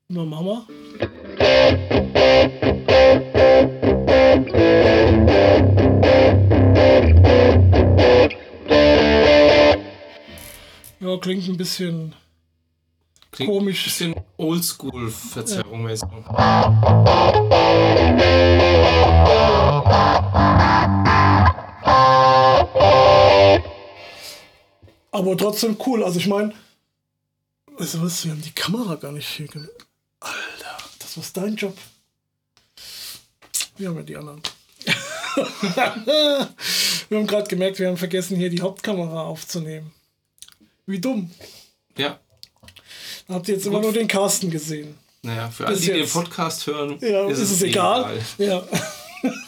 [0.09, 0.66] Na, machen wir.
[11.01, 12.14] Ja, klingt ein bisschen
[13.33, 13.85] Klingt komisch.
[13.85, 16.09] Bisschen Oldschool-Verzerrung mäßig.
[25.11, 26.05] Aber trotzdem cool.
[26.05, 26.53] Also ich meine,
[27.79, 29.49] weißt du was, wir haben die Kamera gar nicht hier.
[29.49, 29.69] ge-
[30.21, 31.77] Alter, das war dein Job.
[33.77, 34.43] Wir haben ja die anderen.
[37.09, 39.93] wir haben gerade gemerkt, wir haben vergessen, hier die Hauptkamera aufzunehmen.
[40.87, 41.31] Wie dumm.
[41.97, 42.21] Ja.
[43.29, 44.97] Habt ihr jetzt immer nur den Carsten gesehen.
[45.23, 46.12] Naja, für alle, die den jetzt.
[46.12, 48.19] Podcast hören, Ja, ist, es egal.
[48.39, 48.69] Ja, egal.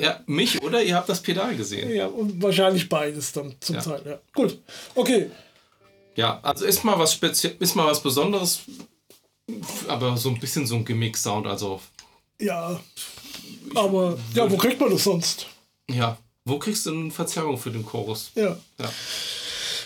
[0.00, 1.90] Ja, mich oder ihr habt das Pedal gesehen.
[1.94, 3.80] ja, und wahrscheinlich beides dann zum Ja.
[3.82, 4.02] Teil.
[4.04, 4.18] Ja.
[4.34, 4.58] Gut,
[4.94, 5.30] okay.
[6.14, 8.60] Ja, also ist mal was speziell, ist mal was Besonderes,
[9.88, 11.46] aber so ein bisschen so ein Gimmick-Sound.
[11.46, 11.80] Also,
[12.38, 12.78] Ja,
[13.74, 15.46] aber ja, wo kriegt man das sonst?
[15.90, 16.18] ja.
[16.46, 18.30] Wo kriegst du eine Verzerrung für den Chorus?
[18.34, 18.92] Ja, Ja.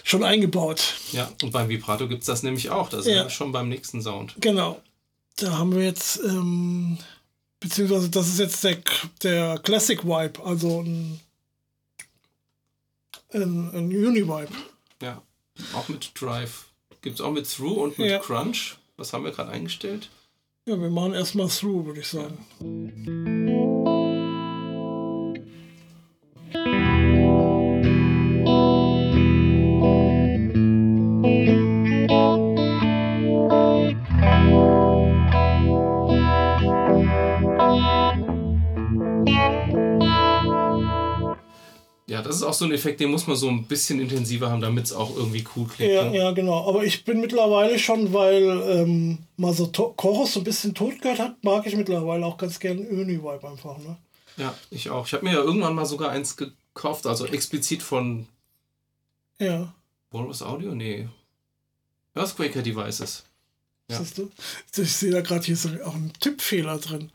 [0.08, 0.94] Schon eingebaut.
[1.12, 2.88] Ja, und beim Vibrato gibt es das nämlich auch.
[2.88, 3.24] Das ist Ja.
[3.24, 3.30] ja.
[3.30, 4.34] schon beim nächsten Sound.
[4.40, 4.80] Genau.
[5.36, 6.98] Da haben wir jetzt, ähm,
[7.60, 8.78] beziehungsweise das ist jetzt der,
[9.22, 11.20] der Classic Vibe, also ein,
[13.32, 14.48] ein, ein Uni-Vibe.
[15.02, 15.22] Ja.
[15.74, 16.66] Auch mit Drive.
[17.02, 18.18] Gibt es auch mit Through und mit Ja.
[18.18, 18.76] Crunch.
[18.96, 20.08] Was haben wir gerade eingestellt?
[20.66, 22.38] Ja, wir machen erstmal Through, würde ich sagen.
[22.60, 23.67] Ja,
[42.48, 45.16] auch so ein Effekt, den muss man so ein bisschen intensiver haben, damit es auch
[45.16, 45.92] irgendwie cool klingt.
[45.92, 46.16] Ja, ne?
[46.16, 46.68] ja, genau.
[46.68, 51.18] Aber ich bin mittlerweile schon, weil ähm, mal so Chorus so ein bisschen tot gehört
[51.18, 53.78] hat, mag ich mittlerweile auch ganz gern Uni-Vibe einfach.
[53.78, 53.96] Ne?
[54.38, 55.06] ja, ich auch.
[55.06, 58.26] Ich habe mir ja irgendwann mal sogar eins gekauft, also explizit von
[59.38, 59.72] Ja,
[60.10, 60.74] Walrus Audio?
[60.74, 61.08] Nee.
[62.14, 63.24] Earthquaker Devices.
[63.90, 63.98] Ja.
[63.98, 64.30] siehst du?
[64.76, 67.10] Ich sehe da gerade hier so auch einen Tippfehler drin.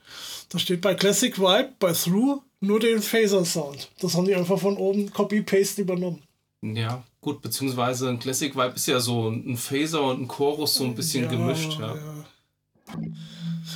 [0.49, 3.91] Da steht bei Classic Vibe, bei Through nur den Phaser-Sound.
[3.99, 6.23] Das haben die einfach von oben Copy-Paste übernommen.
[6.61, 10.85] Ja, gut, beziehungsweise ein Classic Vibe ist ja so ein Phaser und ein Chorus so
[10.85, 11.77] ein bisschen gemischt.
[11.77, 11.95] Ja.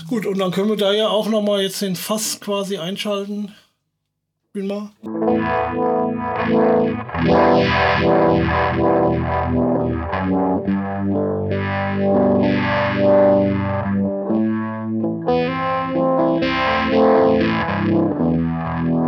[0.07, 3.53] Gut, und dann können wir da ja auch nochmal jetzt den Fass quasi einschalten.
[4.49, 4.91] Spiel mal.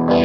[0.10, 0.16] Du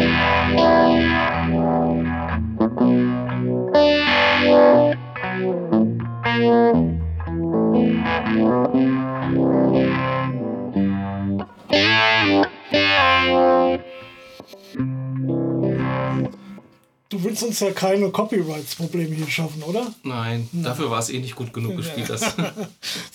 [17.22, 19.92] willst uns ja keine Copyrights-Probleme hier schaffen, oder?
[20.02, 22.08] Nein, dafür war es eh nicht gut genug gespielt.
[22.08, 22.34] Das.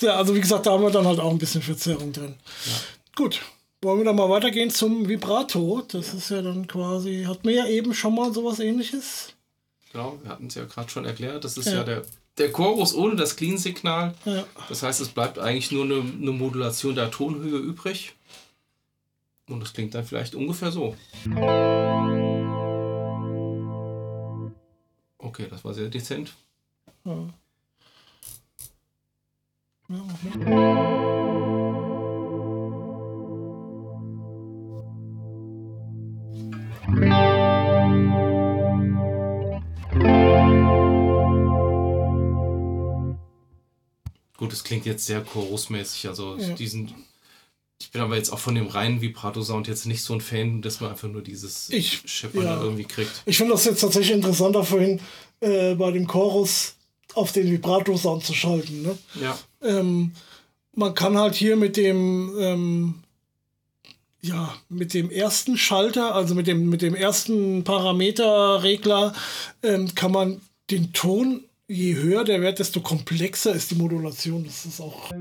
[0.01, 2.35] Ja, also wie gesagt, da haben wir dann halt auch ein bisschen Verzerrung drin.
[3.15, 3.41] Gut,
[3.81, 5.83] wollen wir dann mal weitergehen zum Vibrato.
[5.87, 9.33] Das ist ja dann quasi, hatten wir ja eben schon mal sowas ähnliches.
[9.91, 11.43] genau, wir hatten es ja gerade schon erklärt.
[11.43, 11.75] Das ist Ja.
[11.75, 12.01] ja, der,
[12.37, 14.13] der Chorus ohne das Clean-Signal.
[14.25, 14.45] Ja.
[14.67, 18.13] Das heißt, es bleibt eigentlich nur eine, eine Modulation der Tonhöhe übrig.
[19.47, 20.95] Und das klingt dann vielleicht ungefähr so.
[25.17, 26.33] Okay, das war sehr dezent.
[27.05, 27.27] Ja.
[29.89, 30.98] Ja, Moment.
[44.39, 46.07] Gut, es klingt jetzt sehr chorusmäßig.
[46.07, 46.53] Also Ja.
[46.53, 46.93] diesen.
[47.81, 50.79] Ich bin aber jetzt auch von dem reinen Vibrato-Sound jetzt nicht so ein Fan, dass
[50.79, 52.61] man einfach nur dieses Ich- Scheppern ja.
[52.61, 53.11] irgendwie kriegt.
[53.25, 55.01] Ich finde das jetzt tatsächlich interessanter vorhin
[55.41, 56.75] äh, bei dem Chorus
[57.15, 58.81] auf den Vibrato-Sound zu schalten.
[58.81, 58.97] Ne?
[59.21, 60.13] Ja, ähm,
[60.73, 62.95] man kann halt hier mit dem ähm,
[64.21, 69.13] ja mit dem ersten Schalter, also mit dem mit dem ersten Parameterregler,
[69.63, 74.43] ähm, kann man den Ton je höher der Wert, desto komplexer ist die Modulation.
[74.43, 75.11] Das ist auch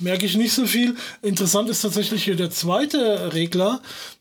[0.00, 0.96] merke ich nicht so viel.
[1.22, 3.80] Interessant ist tatsächlich hier der zweite Regler,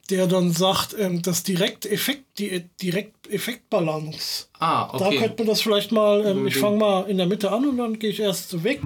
[0.09, 4.47] der dann sagt, ähm, das Direkteffekt, die Direkteffektbalance.
[4.59, 5.17] Ah, Da okay.
[5.17, 7.99] könnte man das vielleicht mal, ähm, ich fange mal in der Mitte an und dann
[7.99, 8.81] gehe ich erst weg.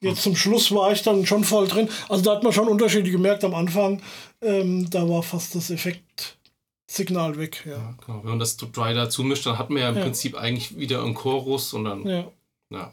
[0.00, 1.88] Jetzt zum Schluss war ich dann schon voll drin.
[2.08, 4.02] Also da hat man schon Unterschiede gemerkt am Anfang.
[4.42, 7.62] Ähm, da war fast das Effektsignal weg.
[7.64, 7.72] Ja.
[7.72, 8.18] Ja, genau.
[8.22, 10.02] Wenn man das Dry dazu mischt, dann hat man ja im Ja.
[10.02, 12.24] Prinzip eigentlich wieder einen Chorus und dann, ja.
[12.70, 12.92] ja,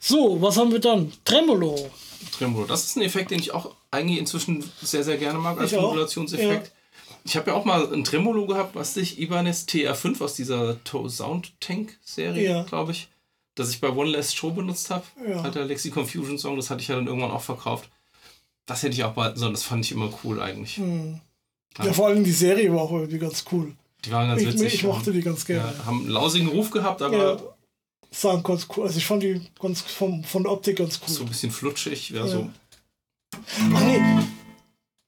[0.00, 1.12] So, was haben wir dann?
[1.24, 1.90] Tremolo.
[2.32, 2.66] Tremolo.
[2.66, 5.72] Das ist ein Effekt, den ich auch eigentlich inzwischen sehr, sehr gerne mag als.
[5.72, 6.72] Modulationseffekt.
[7.24, 11.52] Ich habe ja auch mal ein Tremolo gehabt, was ich, Ibanez TR5 aus dieser Sound
[11.60, 13.08] Tank Serie, glaube ich,
[13.58, 15.04] das ich bei One Last Show benutzt habe.
[15.28, 15.40] Ja.
[15.42, 17.90] Alter Lexi Confusion Song, das hatte ich ja dann irgendwann auch verkauft.
[18.66, 20.76] Das hätte ich auch behalten sollen, das fand ich immer cool eigentlich.
[20.76, 21.20] Hm.
[21.82, 23.74] Ja, vor allem die Serie war auch irgendwie ganz cool.
[24.04, 24.74] Die waren ganz Ich, witzig.
[24.74, 25.72] ich mochte die ganz gerne.
[25.78, 27.40] ja, haben einen lausigen Ruf gehabt, aber Ja.
[28.10, 28.86] Sahen ganz cool.
[28.86, 31.26] Also ich fand die ganz vom, von der Optik ganz so cool.
[31.26, 32.10] ein bisschen flutschig.
[32.10, 32.26] Ja, Ja.
[32.26, 32.50] so.
[33.74, 34.00] Ach nee,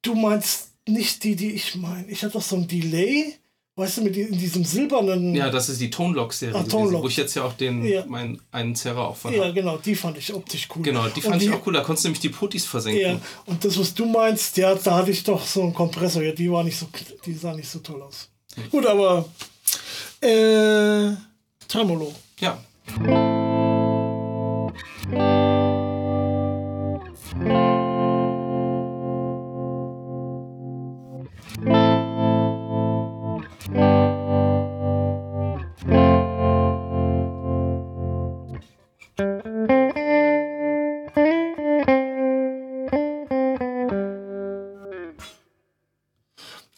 [0.03, 2.07] du meinst nicht die, die ich meine.
[2.09, 3.37] Ich hatte doch so ein Delay,
[3.81, 5.35] weißt du, mit die, in diesem silbernen.
[5.35, 7.03] ja, das ist die Tonlock-Serie, Ah, Tonlock.
[7.03, 8.05] wo ich jetzt ja auch den, Ja.
[8.07, 9.55] meinen einen Zerrer auch von Ja, habe.
[9.55, 10.83] genau, die fand ich optisch cool.
[10.83, 11.73] Genau, die fand ich auch cool.
[11.73, 13.01] Da konntest du nämlich die Puttis versenken.
[13.03, 16.23] Ja, und das, was du meinst, ja, da hatte ich doch so einen Kompressor.
[16.23, 16.87] Ja, die war nicht so,
[17.27, 18.29] die sah nicht so toll aus.
[18.71, 19.25] Gut, aber
[20.21, 21.13] äh,
[21.69, 22.13] Tremolo.
[22.41, 22.59] ja.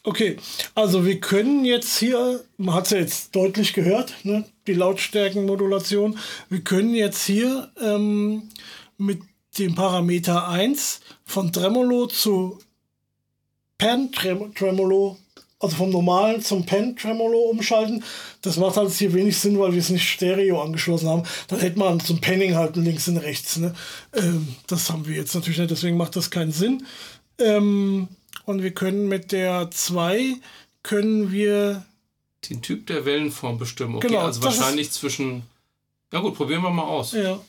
[0.04, 0.36] Okay,
[0.74, 6.18] also wir können jetzt hier, man hat es ja jetzt deutlich gehört, ne, die Lautstärkenmodulation.
[6.50, 8.50] Wir können jetzt hier ähm,
[8.98, 9.22] mit
[9.58, 12.58] dem Parameter 1 von Tremolo zu
[13.78, 15.16] Pen Trem Tremolo,
[15.62, 18.04] also vom normalen zum Pen Tremolo umschalten.
[18.42, 21.22] Das macht halt hier wenig Sinn, weil wir es nicht Stereo angeschlossen haben.
[21.48, 23.56] Dann hätte man zum Penning halt links und rechts.
[23.56, 23.74] Ne?
[24.12, 26.84] Ähm, das haben wir jetzt natürlich nicht, deswegen macht das keinen Sinn.
[27.38, 28.08] Ähm,
[28.44, 30.34] und wir können mit der 2
[30.82, 31.86] können wir
[32.50, 33.96] Den Typ der Wellenform bestimmen.
[33.96, 35.44] Okay, Genau, also wahrscheinlich zwischen.
[36.12, 37.12] Ja gut, probieren wir mal aus.
[37.12, 37.40] ja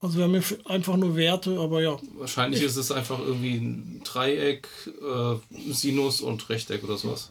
[0.00, 1.96] also wir haben hier einfach nur Werte, aber ja.
[2.14, 7.30] Wahrscheinlich ist es einfach irgendwie ein Dreieck, äh, Sinus und Rechteck oder sowas.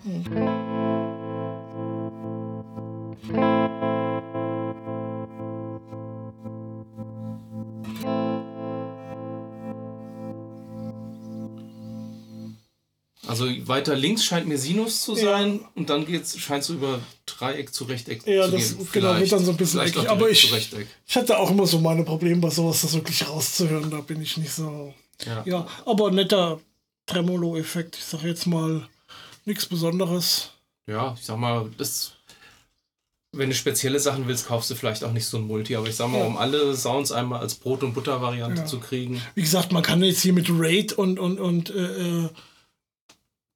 [13.28, 17.00] Also weiter links scheint mir Sinus zu sein und dann geht's, scheint so über
[17.38, 18.88] Dreieck zu Rechteck Ja, zu das gehen.
[18.92, 20.10] genau, wird dann so ein bisschen eckig.
[20.10, 20.52] Aber ich,
[21.08, 23.90] ich hatte auch immer so meine Probleme bei sowas, das wirklich rauszuhören.
[23.92, 24.94] Da bin ich nicht so.
[25.26, 25.44] Ja.
[25.46, 26.60] Ja, aber netter
[27.06, 27.96] Tremolo-Effekt.
[27.98, 28.88] Ich sag jetzt mal
[29.46, 30.52] nichts Besonderes.
[30.88, 32.14] Ja, ich sag mal, das.
[33.34, 35.96] Wenn du spezielle Sachen willst, kaufst du vielleicht auch nicht so ein Multi, aber ich
[35.96, 36.26] sag mal, Ja.
[36.26, 38.66] um alle Sounds einmal als Brot- und Butter-Variante Ja.
[38.66, 39.22] zu kriegen.
[39.36, 42.30] Wie gesagt, man kann jetzt hier mit Raid und, und, und äh, äh,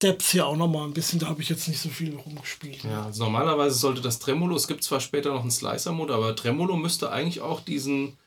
[0.02, 2.84] Depth hier auch nochmal ein bisschen, da habe ich jetzt nicht so viel rumgespielt.
[2.84, 6.76] Ja, also normalerweise sollte das Tremolo, es gibt zwar später noch einen Slicer-Mode, aber Tremolo
[6.76, 8.18] müsste eigentlich auch diesen,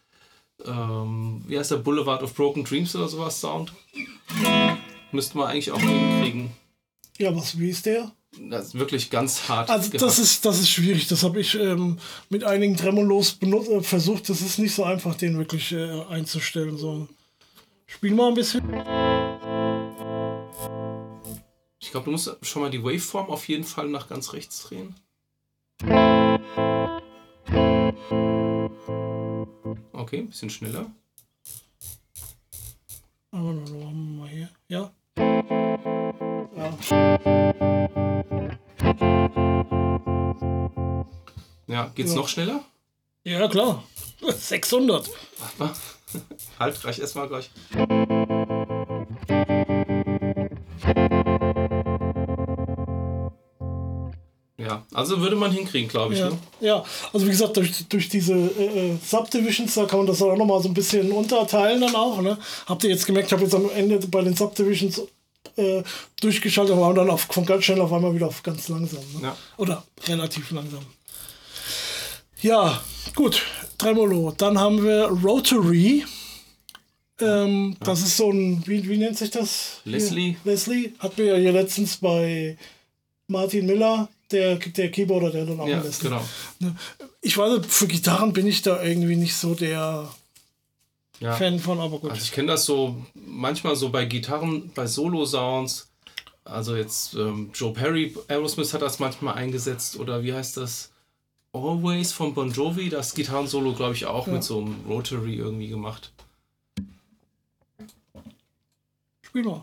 [0.64, 3.72] ähm, wie heißt der, Boulevard of Broken Dreams oder sowas Sound,
[5.12, 6.52] müsste man eigentlich auch hinkriegen.
[7.18, 8.12] Ja, was, wie ist der?
[8.50, 9.70] Das ist wirklich ganz hart.
[9.70, 11.06] Also das ist, das ist schwierig.
[11.06, 11.98] Das habe ich ähm,
[12.30, 14.28] mit einigen Tremolos benut- äh, versucht.
[14.28, 16.76] Das ist nicht so einfach, den wirklich äh, einzustellen.
[16.76, 17.06] So.
[17.86, 18.62] Spiel mal ein bisschen.
[21.94, 24.96] Ich glaube, du musst schon mal die Waveform auf jeden Fall nach ganz rechts drehen.
[29.92, 30.90] Okay, ein bisschen schneller.
[33.30, 34.48] Mal hier.
[34.66, 34.90] Ja.
[41.68, 41.92] ja.
[41.94, 42.16] Geht's Ja.
[42.16, 42.64] noch schneller?
[43.22, 43.84] Ja, klar.
[44.20, 45.08] 600.
[45.38, 45.72] Warte mal.
[46.58, 47.52] Halt, reich erstmal gleich.
[54.64, 56.20] Ja, also würde man hinkriegen, glaube ich.
[56.20, 56.38] Ja, Ne?
[56.60, 60.36] ja, also wie gesagt, durch, durch diese äh, äh, Subdivisions, da kann man das auch
[60.36, 62.20] nochmal so ein bisschen unterteilen dann auch.
[62.22, 62.38] Ne?
[62.66, 65.02] Habt ihr jetzt gemerkt, ich habe jetzt am Ende bei den Subdivisions
[65.56, 65.82] äh,
[66.20, 69.02] durchgeschaltet und dann auf, von ganz schnell auf einmal wieder auf ganz langsam.
[69.14, 69.20] Ne?
[69.28, 69.36] Ja.
[69.58, 70.80] Oder relativ langsam.
[72.40, 72.82] Ja,
[73.14, 73.42] gut,
[73.78, 74.32] Tremolo.
[74.36, 76.04] Dann haben wir Rotary.
[77.20, 79.80] Ähm, Das ist so ein, wie, wie nennt sich das?
[79.84, 79.92] Hier?
[79.92, 80.36] Leslie.
[80.44, 80.92] Leslie.
[80.98, 82.56] Hatten wir ja hier letztens bei
[83.28, 86.10] Martin Miller, der, der Keyboarder, der dann auch Ja, Leslie.
[86.10, 86.22] genau.
[86.58, 86.74] Ne?
[87.22, 90.08] Ich weiß, für Gitarren bin ich da irgendwie nicht so der
[91.20, 91.32] Ja.
[91.36, 92.10] Fan von, aber gut.
[92.10, 95.88] Also ich kenne das so manchmal so bei Gitarren, bei Solo-Sounds.
[96.44, 100.90] Also jetzt ähm, Joe Perry, Aerosmith hat das manchmal eingesetzt oder wie heißt das?
[101.54, 106.12] Always von Bon Jovi, das Gitarrensolo, glaube ich, auch mit so einem Rotary irgendwie gemacht.
[109.22, 109.62] Spiel mal.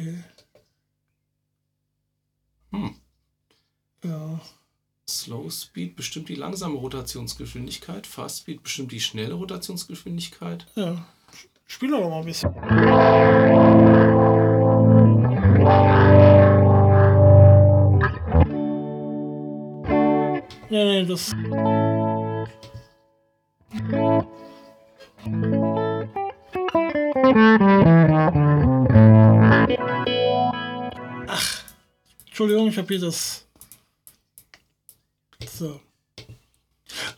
[0.00, 0.24] Okay.
[2.72, 2.94] Hm.
[4.02, 4.40] Ja.
[5.06, 10.66] Slow Speed bestimmt die langsame Rotationsgeschwindigkeit, Fast Speed bestimmt die schnelle Rotationsgeschwindigkeit.
[10.74, 11.04] Ja.
[11.66, 12.50] Spiel doch mal ein bisschen.
[20.70, 21.34] Nee, nee, das.
[27.22, 28.19] Ach,
[32.40, 33.44] Entschuldigung, ich habe hier das.
[35.58, 35.78] So.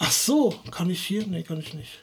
[0.00, 1.24] Ach so, kann ich hier?
[1.28, 2.00] Nee, kann ich nicht.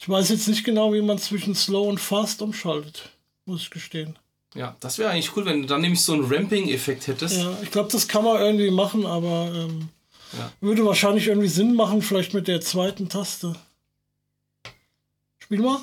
[0.00, 3.10] Ich weiß jetzt nicht genau, wie man zwischen Slow und Fast umschaltet,
[3.44, 4.18] muss ich gestehen.
[4.56, 7.36] Ja, das wäre eigentlich cool, wenn du dann nämlich so einen Ramping-Effekt hättest.
[7.36, 9.88] Ja, ich glaube, das kann man irgendwie machen, aber ähm,
[10.36, 10.50] Ja.
[10.60, 13.54] würde wahrscheinlich irgendwie Sinn machen, vielleicht mit der zweiten Taste.
[15.38, 15.80] Spiel mal.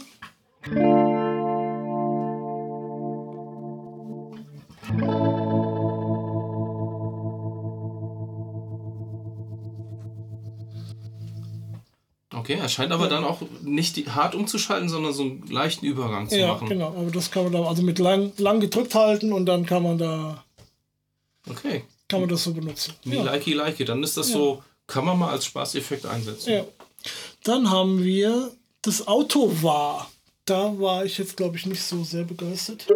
[12.49, 16.27] Okay, er scheint aber dann auch nicht die, hart umzuschalten, sondern so einen leichten Übergang
[16.27, 16.67] zu Ja, machen.
[16.67, 16.87] genau.
[16.87, 19.99] Aber das kann man da also mit lang, lang gedrückt halten und dann kann man
[19.99, 20.43] da
[21.47, 22.95] Okay, kann man das so benutzen.
[23.05, 23.21] me Ja.
[23.23, 23.85] likey likey.
[23.85, 26.51] Dann ist das so, kann man mal als Spaßeffekt einsetzen.
[26.53, 26.65] ja.
[27.43, 28.49] Dann haben wir
[28.81, 30.09] das Auto war.
[30.45, 32.87] Da war ich jetzt, glaube ich, nicht so sehr begeistert.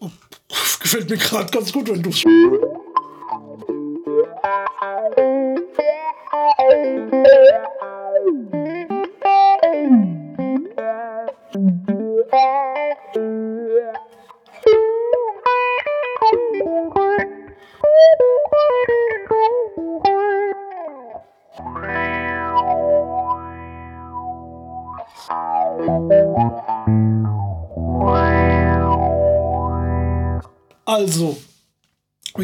[0.00, 0.10] Oh,
[0.80, 2.10] gefällt mir gerade ganz gut, wenn du
[4.80, 5.20] Also,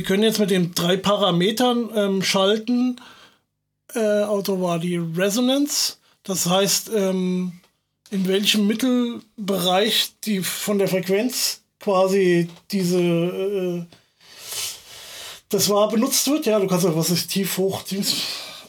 [0.06, 2.96] können jetzt mit den drei Parametern ähm, schalten.
[3.94, 5.98] Äh, Auto war die Resonance.
[6.22, 7.60] Das heißt, ähm,
[8.10, 13.84] in welchem Mittelbereich die von der Frequenz quasi diese äh,
[15.50, 16.46] das war benutzt wird.
[16.46, 18.08] Ja, du kannst ja was ist tief, hoch, tief.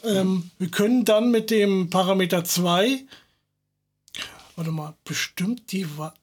[0.03, 3.05] Ähm, wir können dann mit dem Parameter 2
[4.57, 6.13] warte mal, bestimmt die war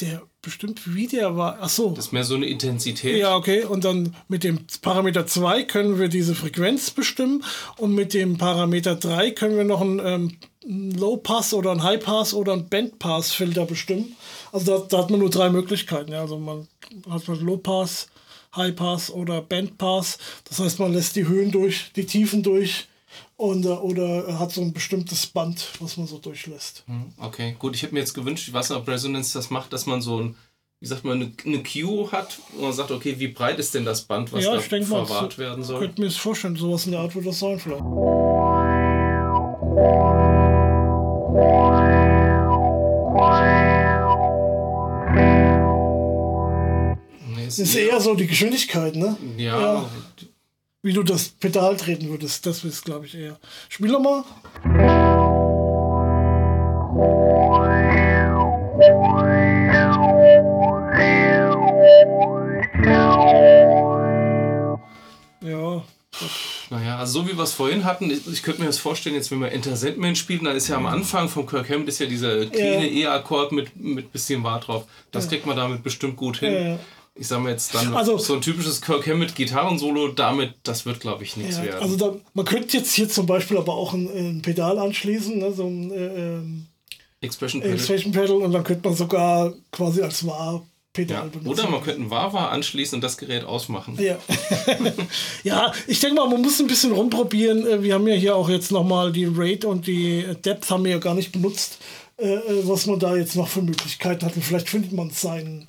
[0.00, 1.58] der bestimmt wie der war.
[1.60, 1.90] Ach so.
[1.90, 3.18] Das ist mehr so eine Intensität.
[3.18, 3.64] Ja, okay.
[3.64, 7.44] Und dann mit dem Parameter 2 können wir diese Frequenz bestimmen.
[7.76, 12.34] Und mit dem Parameter 3 können wir noch einen, ähm, einen Low-Pass oder einen High-Pass
[12.34, 14.16] oder einen Band-Pass-Filter bestimmen.
[14.52, 16.12] Also da, da hat man nur drei Möglichkeiten.
[16.12, 16.20] Ja.
[16.20, 16.68] Also man
[17.10, 18.08] hat man Low-Pass,
[18.56, 20.18] High-Pass oder Band-Pass.
[20.48, 22.86] Das heißt, man lässt die Höhen durch, die Tiefen durch.
[23.40, 26.82] Und, äh, oder hat so ein bestimmtes Band, was man so durchlässt.
[26.88, 27.76] Hm, Okay, gut.
[27.76, 30.20] Ich hätte mir jetzt gewünscht, ich weiß nicht, ob Resonance das macht, dass man so
[30.20, 30.34] ein,
[30.80, 33.84] wie sagt man, eine, eine Q hat, wo man sagt, okay, wie breit ist denn
[33.84, 35.78] das Band, was ja, da ich denke verwahrt so, werden soll?
[35.78, 37.84] könnte mir das vorstellen, sowas in der Art wird das sein vielleicht.
[47.36, 49.16] Nee, Das ist eher so die Geschwindigkeit, ne?
[49.36, 49.90] ja, ja.
[50.80, 53.36] Wie du das Pedal treten würdest, das ist, glaube ich, eher.
[53.68, 54.22] Spiel doch mal.
[65.42, 65.82] Ja,
[66.70, 69.40] Naja, also so wie wir es vorhin hatten, ich, könnte mir das vorstellen, jetzt wenn
[69.40, 72.46] wir Enter Sandman spielen, dann ist ja am Anfang vom Kirk Hammett ist ja dieser
[72.46, 74.84] kleine E-Akkord mit, mit bisschen Wart drauf.
[75.10, 76.52] Das kriegt man damit bestimmt gut hin.
[76.52, 76.78] Ja.
[77.18, 81.00] Ich sag mal jetzt dann Also- so ein typisches Kirk Hammett Gitarrensolo, damit, das wird
[81.00, 81.64] glaube ich nichts ja.
[81.64, 81.82] werden.
[81.82, 85.52] Also da, man könnte jetzt hier zum Beispiel aber auch ein, ein Pedal anschließen, ne?
[85.52, 85.96] so ein äh,
[86.36, 86.66] ähm,
[87.20, 87.76] Expression Pedal.
[87.76, 91.24] Expression Pedal und dann könnte man sogar quasi als Wahr-Pedal Ja.
[91.24, 91.48] benutzen.
[91.48, 93.98] Oder man könnte ein Wawa anschließen und das Gerät ausmachen.
[94.00, 94.16] Ja.
[95.42, 97.66] ja, ich denke mal, man muss ein bisschen rumprobieren.
[97.66, 100.92] Äh, Wir haben ja hier auch jetzt nochmal die Rate und die Depth haben wir
[100.92, 101.78] ja gar nicht benutzt,
[102.18, 104.36] äh, äh, was man da jetzt noch für Möglichkeiten hat.
[104.36, 105.66] Und vielleicht findet man seinen,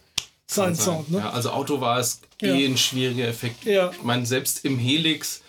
[0.51, 0.75] sein.
[0.75, 1.11] Sound.
[1.11, 1.19] Ne?
[1.19, 2.53] Ja, also Auto war es Ja.
[2.53, 3.65] eh ein schwieriger Effekt.
[3.65, 3.91] Ja.
[3.91, 5.41] Ich meine, selbst im Helix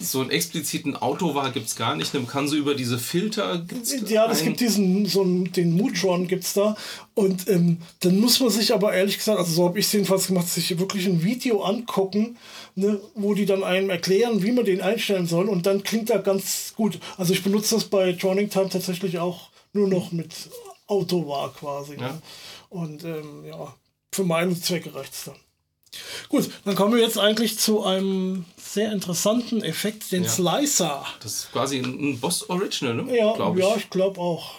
[0.00, 2.14] so einen expliziten Auto war gibt es gar nicht.
[2.14, 3.66] Man kann so über diese Filter.
[4.06, 6.74] Ja, es gibt diesen, so einen, den Mootron gibt's da.
[7.14, 10.28] Und ähm, dann muss man sich aber ehrlich gesagt, also so habe ich es jedenfalls
[10.28, 12.38] gemacht, sich wirklich ein Video angucken,
[12.76, 15.48] ne, wo die dann einem erklären, wie man den einstellen soll.
[15.48, 16.98] Und dann klingt er ganz gut.
[17.18, 20.32] Also ich benutze das bei Tronic Time tatsächlich auch nur noch mit
[20.86, 21.96] Autowar quasi.
[21.96, 22.02] Ne?
[22.02, 22.22] Ja.
[22.70, 23.74] Und ähm, ja,
[24.14, 25.36] für meine Zwecke reicht's dann.
[26.28, 30.28] Gut, dann kommen wir jetzt eigentlich zu einem sehr interessanten Effekt, den Ja.
[30.28, 31.06] Slicer.
[31.22, 33.16] Das ist quasi ein, Boss Original, ne?
[33.16, 33.64] Ja, Glaub ich.
[33.64, 34.54] ja, ich glaube auch.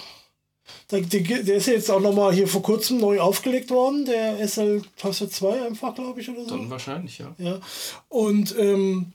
[0.91, 4.81] Der, der, der ist jetzt auch nochmal hier vor kurzem neu aufgelegt worden, der SL
[4.97, 6.49] Taste 2 einfach, glaube ich, oder so.
[6.49, 7.33] Dann wahrscheinlich, ja.
[7.37, 7.59] Ja.
[8.07, 9.13] Und ähm,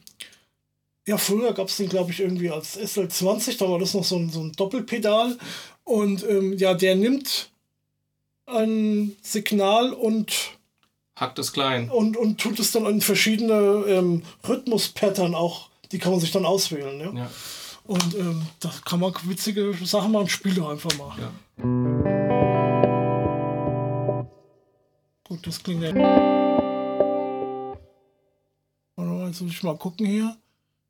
[1.07, 4.17] ja, früher gab es den, glaube ich, irgendwie als SL20, da war das noch so
[4.17, 5.37] ein, so ein Doppelpedal.
[5.83, 7.51] Und ähm, ja, der nimmt
[8.47, 10.33] ein Signal und,
[11.19, 11.89] Hackt es klein.
[11.91, 16.45] und, und tut es dann in verschiedene ähm, Rhythmus-Pattern auch, die kann man sich dann
[16.45, 17.01] auswählen.
[17.01, 17.13] Ja?
[17.13, 17.31] Ja.
[17.85, 21.13] Und ähm, da kann man witzige Sachen machen, spiel doch einfach mal.
[21.19, 21.31] ja.
[25.27, 25.95] Gut, das klingt ja.
[28.97, 30.37] Warte mal, Jetzt muss ich mal gucken hier.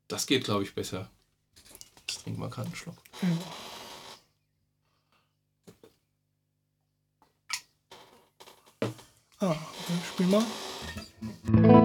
[0.07, 1.09] Das geht, glaube ich, besser.
[2.09, 2.95] Ich trinke mal gerade einen Schluck.
[3.21, 3.25] Ah,
[9.49, 11.84] okay, spiel mal.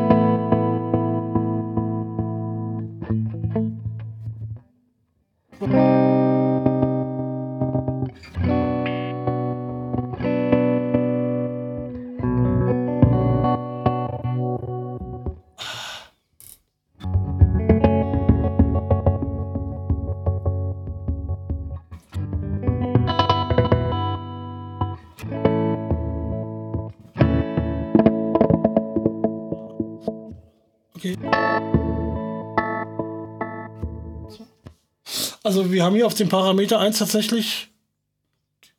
[35.50, 37.70] Also wir haben hier auf dem Parameter 1 tatsächlich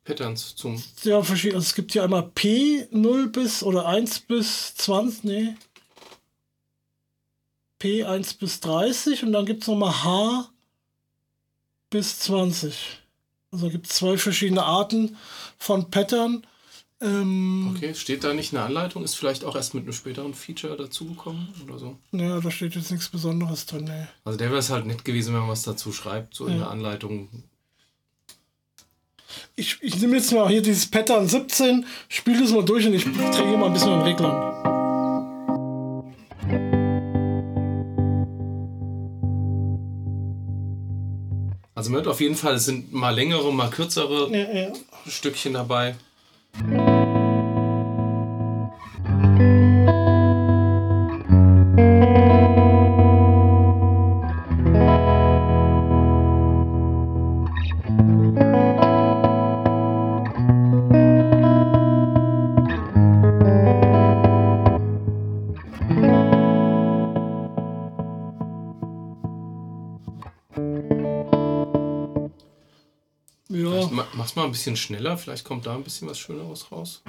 [0.04, 0.82] Patterns zum.
[1.02, 1.56] ja verschiedene.
[1.58, 5.54] Also es gibt hier einmal P 0 bis oder 1 bis 20, nee.
[7.78, 10.48] P 1 bis 30 und dann gibt es nochmal H
[11.90, 13.02] bis 20.
[13.50, 15.18] Also gibt es zwei verschiedene Arten
[15.58, 16.46] von Pattern.
[17.02, 19.02] Ähm, Okay, steht da nicht eine Anleitung?
[19.02, 21.96] Ist vielleicht auch erst mit einem späteren Feature dazugekommen oder so?
[22.12, 23.84] Naja, da steht jetzt nichts Besonderes drin.
[23.84, 24.06] Nee.
[24.24, 26.58] Also der wäre es halt nett gewesen, wenn man was dazu schreibt, so in Ja.
[26.60, 27.28] der Anleitung.
[29.56, 33.04] Ich, ich nehme jetzt mal hier dieses Pattern 17, spiele es mal durch und ich
[33.04, 34.52] drehe hier mal ein bisschen den Reglern.
[41.74, 44.72] Also man hört auf jeden Fall, es sind mal längere, mal kürzere Ja, ja.
[45.08, 45.96] Stückchen dabei.
[74.52, 77.02] Ein bisschen schneller, vielleicht kommt da ein bisschen was Schöneres raus.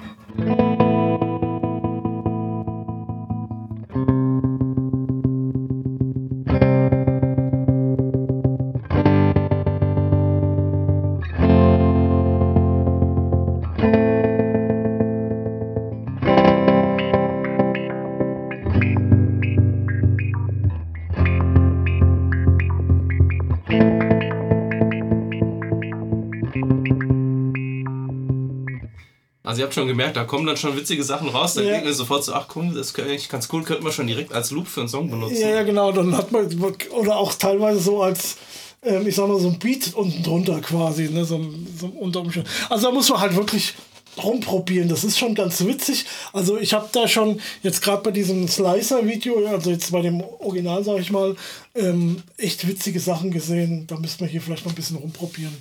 [29.74, 31.54] Schon gemerkt, da kommen dann schon witzige Sachen raus.
[31.54, 31.70] Da Ja.
[31.72, 34.32] denken wir sofort so, ach komm, das ist eigentlich ganz cool, könnte man schon direkt
[34.32, 35.36] als Loop für einen Song benutzen.
[35.40, 35.92] ja, ja, genau.
[35.92, 36.48] Dann hat man,
[36.90, 38.36] oder auch teilweise so als,
[38.82, 41.24] ähm, ich sag mal, so ein Beat unten drunter quasi, ne?
[41.24, 42.46] so, ein- so Unterumstand.
[42.70, 43.74] Also da muss man halt wirklich
[44.24, 44.88] rumprobieren.
[44.88, 46.06] Das ist schon ganz witzig.
[46.32, 50.82] Also ich habe da schon jetzt gerade bei diesem Slicer-Video, also jetzt bei dem Original,
[50.84, 51.36] sage ich mal,
[51.74, 53.86] ähm, echt witzige Sachen gesehen.
[53.86, 55.56] Da müsste man hier vielleicht noch ein bisschen rumprobieren.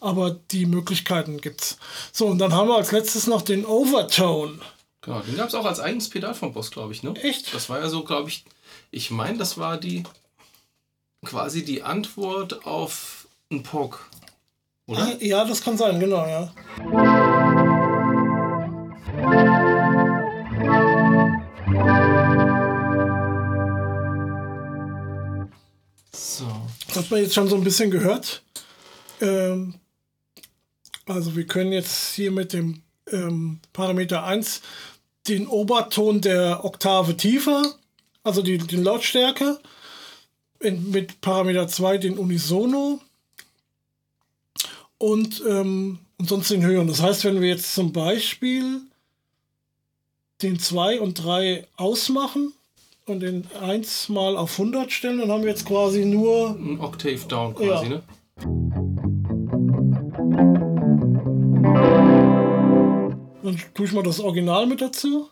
[0.00, 1.78] Aber die Möglichkeiten gibt's.
[2.12, 4.58] So, und dann haben wir als letztes noch den Overtone.
[5.00, 7.14] Genau, den gab es auch als eigenes Pedal vom Boss, glaube ich, ne?
[7.22, 7.54] Echt?
[7.54, 8.44] Das war ja so, glaube ich,
[8.90, 10.02] ich meine, das war die
[11.24, 14.00] quasi die Antwort auf ein POG.
[14.86, 15.02] Oder?
[15.02, 16.52] Ah, ja, das kann sein, genau, ja.
[26.98, 28.42] Hat man jetzt schon so ein bisschen gehört.
[29.20, 29.74] Ähm,
[31.06, 34.60] also wir können jetzt hier mit dem ähm, Parameter 1
[35.28, 37.74] den Oberton der Oktave tiefer,
[38.22, 39.58] also die, die Lautstärke,
[40.60, 43.00] in, mit Parameter 2 den Unisono
[44.98, 46.88] und, ähm, und sonst den höheren.
[46.88, 48.80] Das heißt, wenn wir jetzt zum Beispiel
[50.42, 52.52] den 2 und 3 ausmachen
[53.08, 57.20] und den 1 mal auf 100 stellen, dann haben wir jetzt quasi nur Ein Octave
[57.28, 57.88] Down quasi, Ja.
[57.88, 58.02] ne?
[63.42, 65.28] Dann tue ich mal das Original mit dazu.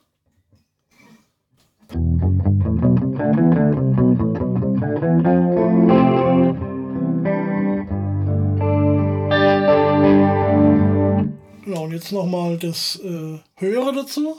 [11.64, 14.36] Genau, und jetzt nochmal das äh, Höhere dazu.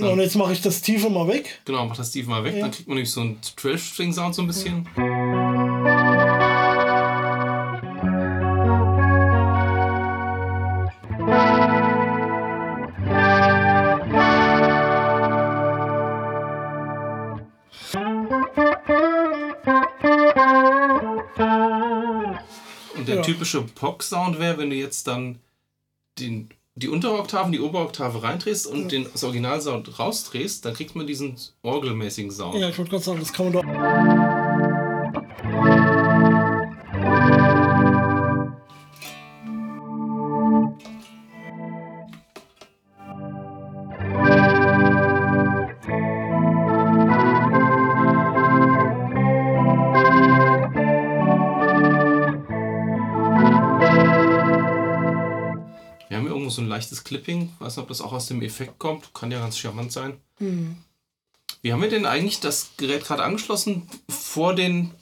[0.00, 1.60] Genau, und jetzt mache ich das Tiefe mal weg.
[1.64, 2.60] Genau, mach das Tiefe mal weg, Ja.
[2.62, 4.86] dann kriegt man nämlich so einen 12-String-Sound so ein bisschen.
[22.96, 23.22] Und der Ja.
[23.22, 25.38] typische POC-Sound wäre, wenn du jetzt dann
[26.18, 30.94] den, die untere Oktaven, die obere Oktave reindrehst und den, das Originalsound rausdrehst, dann kriegt
[30.94, 32.54] man diesen orgelmäßigen Sound.
[32.54, 34.29] Ja, ich wollte gerade sagen, das kann man doch.
[57.10, 57.52] Clipping.
[57.58, 59.12] Weiß nicht, ob das auch aus dem Effekt kommt.
[59.14, 60.16] Kann ja ganz charmant sein.
[60.38, 60.76] Hm.
[61.62, 63.88] Wie haben wir denn eigentlich das Gerät gerade angeschlossen?
[64.08, 64.92] Vor den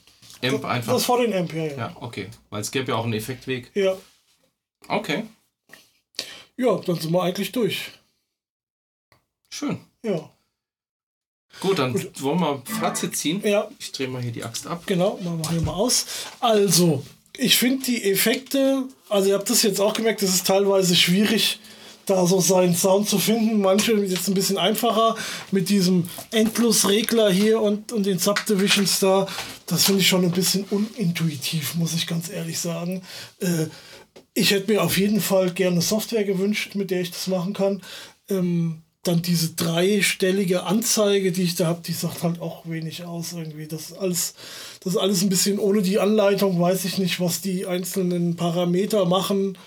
[0.43, 0.93] Amp einfach?
[0.93, 1.77] Das vor den Amp, ja, ja.
[1.77, 2.29] ja, okay.
[2.49, 3.69] Weil es gäbe ja auch einen Effektweg.
[3.75, 3.95] Ja,
[4.87, 5.25] Okay,
[6.57, 7.91] ja dann sind wir eigentlich durch.
[9.53, 9.79] schön.
[10.03, 10.29] Ja,
[11.61, 13.41] Gut, dann wollen wir Fazit ziehen.
[13.45, 14.83] ja Ich drehe mal hier die Axt ab.
[14.85, 16.05] genau, machen wir hier mal aus.
[16.39, 17.03] Also,
[17.37, 21.59] ich finde die Effekte, also ihr habt das jetzt auch gemerkt, es ist teilweise schwierig,
[22.09, 23.61] da so seinen Sound zu finden.
[23.61, 25.15] Manche jetzt ein bisschen einfacher
[25.51, 29.27] mit diesem Endlosregler hier und, und den Subdivisions da.
[29.65, 33.01] Das finde ich schon ein bisschen unintuitiv, muss ich ganz ehrlich sagen.
[33.39, 33.67] Äh,
[34.33, 37.81] ich hätte mir auf jeden Fall gerne Software gewünscht, mit der ich das machen kann.
[38.29, 43.33] Ähm, dann diese dreistellige Anzeige, die ich da habe, die sagt halt auch wenig aus
[43.33, 43.67] irgendwie.
[43.67, 44.33] Das alles,
[44.81, 49.57] das alles ein bisschen ohne die Anleitung, weiß ich nicht, was die einzelnen Parameter machen.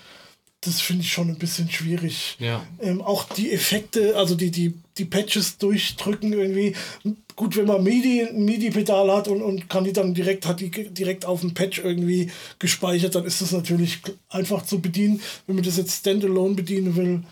[0.65, 2.37] Das finde ich schon ein bisschen schwierig.
[2.39, 2.65] Ja.
[2.79, 6.75] Ähm, auch die Effekte, also die, die, die Patches durchdrücken irgendwie.
[7.35, 11.25] Gut, wenn man MIDI, MIDI-Pedal hat und, und kann die dann direkt, hat die direkt
[11.25, 13.99] auf dem Patch irgendwie gespeichert, dann ist das natürlich
[14.29, 15.21] einfach zu bedienen.
[15.47, 17.23] Wenn man das jetzt standalone bedienen will,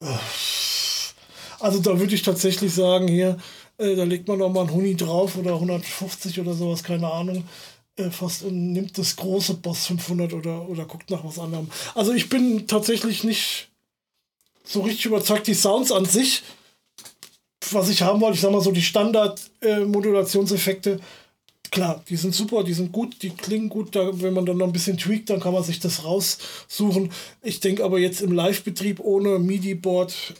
[0.00, 0.06] äh,
[1.60, 3.38] also da würde ich tatsächlich sagen, hier,
[3.78, 7.44] äh, da legt man noch mal ein Huni drauf oder 150 oder sowas, keine Ahnung,
[7.96, 11.70] äh, fast und nimmt das große Boss 500 oder, oder guckt nach was anderem.
[11.94, 13.68] Also ich bin tatsächlich nicht
[14.64, 15.46] so richtig überzeugt.
[15.46, 16.42] Die Sounds an sich,
[17.70, 21.00] was ich haben wollte, ich sag mal so die Standard-Modulationseffekte,
[21.70, 23.96] klar, die sind super, die sind gut, die klingen gut.
[23.96, 27.10] Da, wenn man dann noch ein bisschen tweakt, dann kann man sich das raussuchen.
[27.42, 30.34] Ich denke aber jetzt im Live-Betrieb ohne MIDI-Board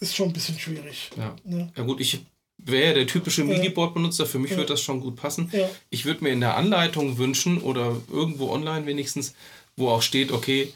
[0.00, 1.10] ist schon ein bisschen schwierig.
[1.16, 1.36] Ja.
[1.44, 1.72] Ne?
[1.76, 2.20] Ja gut, ich
[2.64, 4.26] wäre ja der typische MIDI-Board-Benutzer.
[4.26, 4.56] Für mich Ja.
[4.58, 5.50] würde das schon gut passen.
[5.52, 5.68] Ja.
[5.90, 9.34] Ich würde mir in der Anleitung wünschen oder irgendwo online wenigstens,
[9.76, 10.72] wo auch steht, okay,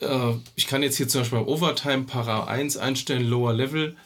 [0.00, 3.96] äh, ich kann jetzt hier zum Beispiel Overtime Para 1 einstellen, Lower Level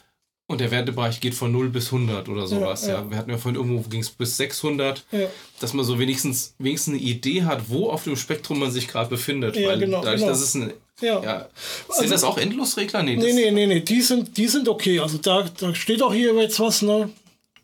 [0.47, 2.87] und der Wertebereich geht von 0 bis 100 oder sowas.
[2.87, 3.09] Ja, ja.
[3.09, 5.27] Wir hatten ja vorhin irgendwo ging es bis 600, Ja.
[5.59, 9.09] dass man so wenigstens, wenigstens eine Idee hat, wo auf dem Spektrum man sich gerade
[9.09, 9.55] befindet.
[9.55, 10.31] Ja, Weil genau, dadurch, genau.
[10.31, 11.23] dass es ein Ja.
[11.23, 11.49] ja,
[11.87, 13.03] sind Also- das auch Endlosregler?
[13.03, 14.99] Nee, Nee, das, nee, nee, nee, die sind, die sind okay.
[14.99, 17.09] Also da, da steht auch hier jetzt was, ne?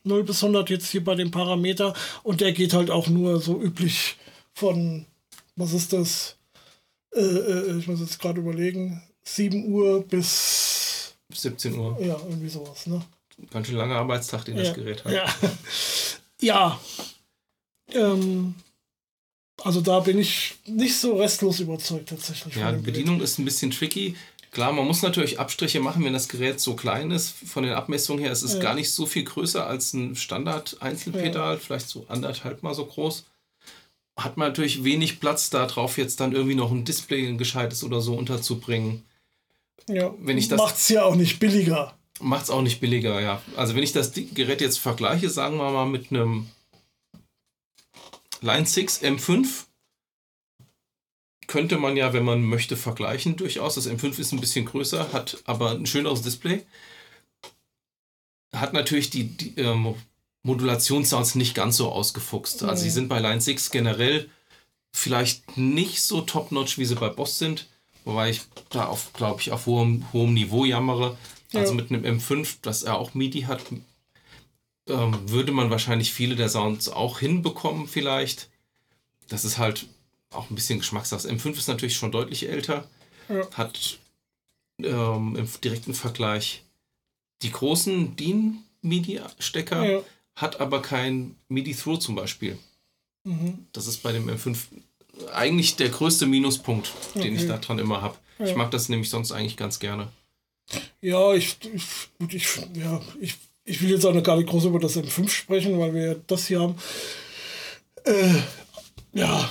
[0.03, 1.93] 0 bis 100 jetzt hier bei dem Parameter.
[2.23, 4.15] Und der geht halt auch nur so üblich
[4.53, 5.05] von,
[5.55, 6.35] was ist das?
[7.15, 11.97] Äh, äh, ich muss jetzt gerade überlegen, 7 Uhr bis, 17 Uhr.
[11.99, 13.01] ja, irgendwie sowas, ne?
[13.51, 14.73] Ganz schön langer Arbeitstag, den das ja.
[14.73, 15.11] Gerät hat.
[15.11, 15.25] Ja.
[16.41, 16.79] ja.
[17.93, 18.55] Ähm,
[19.65, 22.55] also da bin ich nicht so restlos überzeugt tatsächlich.
[22.55, 22.85] Ja, die Gerät.
[22.85, 24.15] Bedienung ist ein bisschen tricky.
[24.51, 27.33] Klar, man muss natürlich Abstriche machen, wenn das Gerät so klein ist.
[27.45, 28.59] Von den Abmessungen her, es ist Ja.
[28.61, 33.25] gar nicht so viel größer als ein Standard-Einzelpedal, vielleicht so anderthalb mal so groß.
[34.17, 37.99] Hat man natürlich wenig Platz darauf, jetzt dann irgendwie noch ein Display, ein gescheites oder
[37.99, 39.03] so unterzubringen.
[39.89, 41.93] Ja, wenn ich das- macht's ja auch nicht billiger.
[42.21, 43.41] Macht es auch nicht billiger, ja.
[43.57, 46.47] Also wenn ich das Gerät jetzt vergleiche, sagen wir mal mit einem
[48.41, 49.65] Line 6 M5,
[51.47, 53.75] könnte man ja, wenn man möchte, vergleichen durchaus.
[53.75, 56.65] Das M5 ist ein bisschen größer, hat aber ein schöneres Display.
[58.53, 59.95] Hat natürlich die, die ähm,
[60.43, 62.63] Modulationssounds nicht ganz so ausgefuchst.
[62.63, 62.93] Also sie Mhm.
[62.93, 64.29] sind bei Line 6 generell
[64.95, 67.67] vielleicht nicht so top-notch, wie sie bei Boss sind.
[68.05, 71.17] Wobei ich da auf, glaube ich, auf hohem, hohem Niveau jammere.
[71.53, 73.61] Also mit einem M5, das er auch MIDI hat,
[74.87, 78.49] ähm, würde man wahrscheinlich viele der Sounds auch hinbekommen vielleicht.
[79.27, 79.87] Das ist halt
[80.31, 81.27] auch ein bisschen Geschmackssache.
[81.29, 82.87] M5 ist natürlich schon deutlich älter,
[83.29, 83.49] Ja.
[83.51, 83.99] hat
[84.79, 86.63] ähm, im direkten Vergleich.
[87.41, 90.01] Die großen DIN-MIDI-Stecker Ja.
[90.35, 92.57] hat aber kein MIDI-Through zum Beispiel.
[93.23, 93.65] Mhm.
[93.73, 94.57] Das ist bei dem M5
[95.33, 97.47] eigentlich der größte Minuspunkt, den ich Okay.
[97.47, 98.17] da dran immer habe.
[98.39, 98.57] Ich Ja.
[98.57, 100.11] mag das nämlich sonst eigentlich ganz gerne.
[101.01, 101.83] Ja, ich, ich,
[102.19, 105.29] gut, ich, ja, ich, ich will jetzt auch noch gar nicht groß über das M5
[105.29, 106.75] sprechen, weil wir das hier haben.
[108.03, 108.35] Äh,
[109.13, 109.49] ja.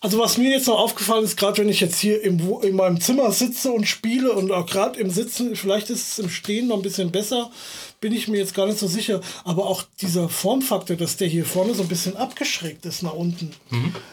[0.00, 3.00] Also was mir jetzt noch aufgefallen ist, gerade wenn ich jetzt hier im, in meinem
[3.00, 6.76] Zimmer sitze und spiele und auch gerade im Sitzen, vielleicht ist es im Stehen noch
[6.76, 7.52] ein bisschen besser,
[8.00, 9.20] bin ich mir jetzt gar nicht so sicher.
[9.44, 13.52] Aber auch dieser Formfaktor, dass der hier vorne so ein bisschen abgeschrägt ist nach unten.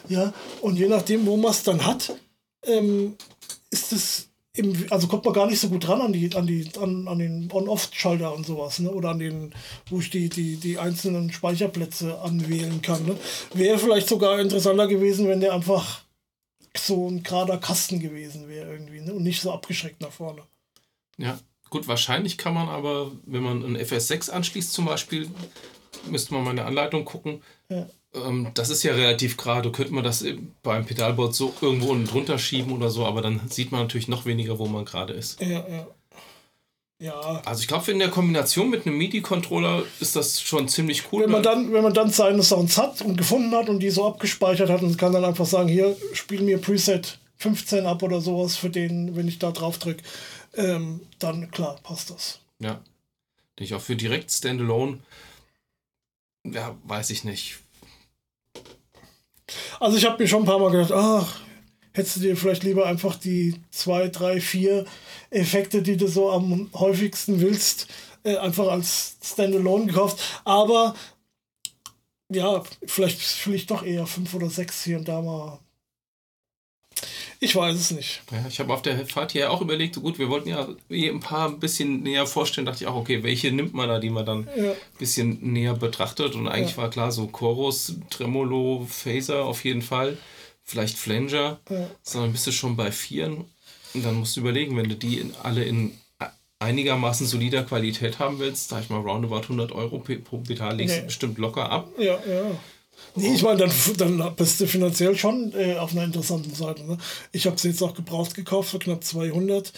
[0.09, 2.13] Ja, und je nachdem, wo man es dann hat,
[2.65, 3.15] ähm,
[3.71, 4.28] ist es
[4.59, 7.19] im, also kommt man gar nicht so gut ran an die, an die, an, an
[7.19, 8.91] den On-Off-Schalter und sowas, ne?
[8.91, 9.53] Oder an den,
[9.89, 13.05] wo ich die, die, die einzelnen Speicherplätze anwählen kann.
[13.05, 13.17] Ne?
[13.53, 16.01] Wäre vielleicht sogar interessanter gewesen, wenn der einfach
[16.77, 19.13] so ein gerader Kasten gewesen wäre irgendwie, ne?
[19.13, 20.43] Und nicht so abgeschreckt nach vorne.
[21.17, 21.39] Ja,
[21.69, 25.29] gut, wahrscheinlich kann man aber, wenn man ein FS6 anschließt zum Beispiel,
[26.09, 27.41] müsste man mal in der Anleitung gucken.
[27.69, 27.87] Ja.
[28.13, 29.71] Ähm, das ist ja relativ gerade.
[29.71, 30.25] Könnte man das
[30.63, 34.25] beim Pedalboard so irgendwo unten drunter schieben oder so, aber dann sieht man natürlich noch
[34.25, 35.41] weniger, wo man gerade ist.
[35.41, 35.87] Ja, ja.
[37.01, 37.41] Ja.
[37.45, 41.23] Also ich glaube, in der Kombination mit einem MIDI-Controller ist das schon ziemlich cool.
[41.23, 44.05] Wenn man, dann, wenn man dann seine Sounds hat und gefunden hat und die so
[44.05, 48.57] abgespeichert hat und kann dann einfach sagen, hier, spiel mir Preset 15 ab oder sowas
[48.57, 50.03] für den, wenn ich da drauf drücke,
[50.55, 52.41] ähm, dann klar, passt das.
[52.59, 52.81] Ja.
[53.57, 54.99] Denke ich auch für direkt Standalone.
[56.45, 57.59] Ja, weiß ich nicht.
[59.79, 61.39] Also ich habe mir schon ein paar Mal gedacht, ach,
[61.93, 64.85] hättest du dir vielleicht lieber einfach die zwei, drei, vier
[65.29, 67.87] Effekte, die du so am häufigsten willst,
[68.23, 70.41] äh, einfach als Standalone gekauft.
[70.45, 70.95] Aber
[72.31, 75.59] ja, vielleicht will ich doch eher fünf oder sechs hier und da mal.
[77.39, 78.21] Ich weiß es nicht.
[78.31, 81.19] Ja, ich habe auf der Fahrt hier auch überlegt, so gut, wir wollten ja ein
[81.21, 84.25] paar ein bisschen näher vorstellen, dachte ich auch, okay, welche nimmt man da, die man
[84.25, 84.71] dann Ja.
[84.71, 86.35] ein bisschen näher betrachtet.
[86.35, 86.83] Und eigentlich Ja.
[86.83, 90.17] war klar, so Chorus, Tremolo, Phaser auf jeden Fall,
[90.63, 91.89] vielleicht Flanger, Ja.
[92.03, 93.45] sondern bist du schon bei vieren.
[93.93, 95.97] Und dann musst du überlegen, wenn du die in, alle in
[96.59, 100.99] einigermaßen solider Qualität haben willst, sag ich mal, roundabout 100 Euro pro Pedal legst du
[100.99, 101.05] Nee.
[101.05, 101.87] bestimmt locker ab.
[101.97, 102.51] Ja, ja.
[103.15, 106.85] Nee, ich meine, dann, dann bist du finanziell schon äh, auf einer interessanten Seite.
[106.85, 106.97] Ne?
[107.31, 109.73] Ich habe sie jetzt auch gebraucht gekauft für knapp 200.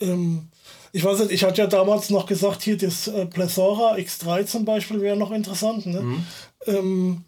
[0.00, 0.48] Ähm,
[0.92, 4.64] ich weiß nicht, ich hatte ja damals noch gesagt, hier das äh, Plethora X3 zum
[4.64, 5.86] Beispiel wäre noch interessant.
[5.86, 6.24] Ne?
[6.66, 7.24] Ähm,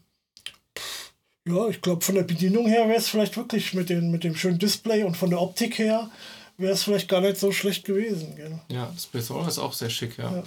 [0.77, 1.13] pff,
[1.47, 4.35] ja, ich glaube, von der Bedienung her wäre es vielleicht wirklich mit, den, mit dem
[4.35, 6.11] schönen Display und von der Optik her
[6.57, 8.35] wäre es vielleicht gar nicht so schlecht gewesen.
[8.37, 8.59] Gell?
[8.71, 10.33] Ja, das Plethora ist auch sehr schick, ja.
[10.37, 10.43] Ja.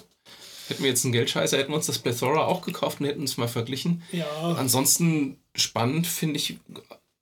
[0.68, 3.38] Hätten wir jetzt einen Geldscheißer, hätten wir uns das Plethora auch gekauft und hätten es
[3.38, 4.01] mal verglichen.
[4.11, 4.26] Ja,
[4.57, 6.57] Ansonsten spannend finde ich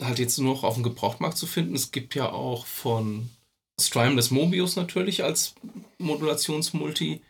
[0.01, 1.75] halt jetzt nur noch auf dem Gebrauchtmarkt zu finden.
[1.75, 3.29] Es gibt ja auch von
[3.81, 5.55] Strime das Mobius natürlich als
[5.99, 7.21] Modulationsmulti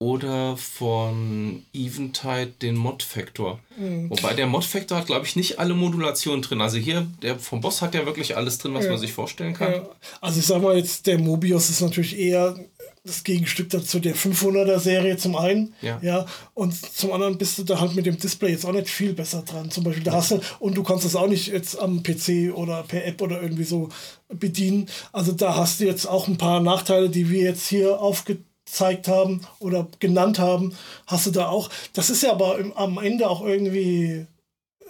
[0.00, 3.58] oder von Eventide den Mod Factor.
[3.76, 4.10] Mhm.
[4.10, 6.60] Wobei der Mod Factor hat, glaube ich, nicht alle Modulationen drin.
[6.60, 8.92] Also hier, der vom Boss hat ja wirklich alles drin, was Ja.
[8.92, 9.72] man sich vorstellen kann.
[9.72, 9.88] Ja,
[10.20, 12.56] also ich sag mal jetzt, der Mobius ist natürlich eher
[13.04, 15.74] das Gegenstück dazu der 500er Serie zum einen.
[15.80, 15.98] Ja.
[16.02, 16.26] ja.
[16.54, 19.42] Und zum anderen bist du da halt mit dem Display jetzt auch nicht viel besser
[19.42, 19.70] dran.
[19.70, 22.82] Zum Beispiel, da hast du, und du kannst das auch nicht jetzt am PC oder
[22.82, 23.88] per App oder irgendwie so
[24.28, 24.88] bedienen.
[25.12, 29.40] Also da hast du jetzt auch ein paar Nachteile, die wir jetzt hier aufgezeigt haben
[29.58, 30.74] oder genannt haben,
[31.06, 31.70] hast du da auch.
[31.94, 34.26] Das ist ja aber im, am Ende auch irgendwie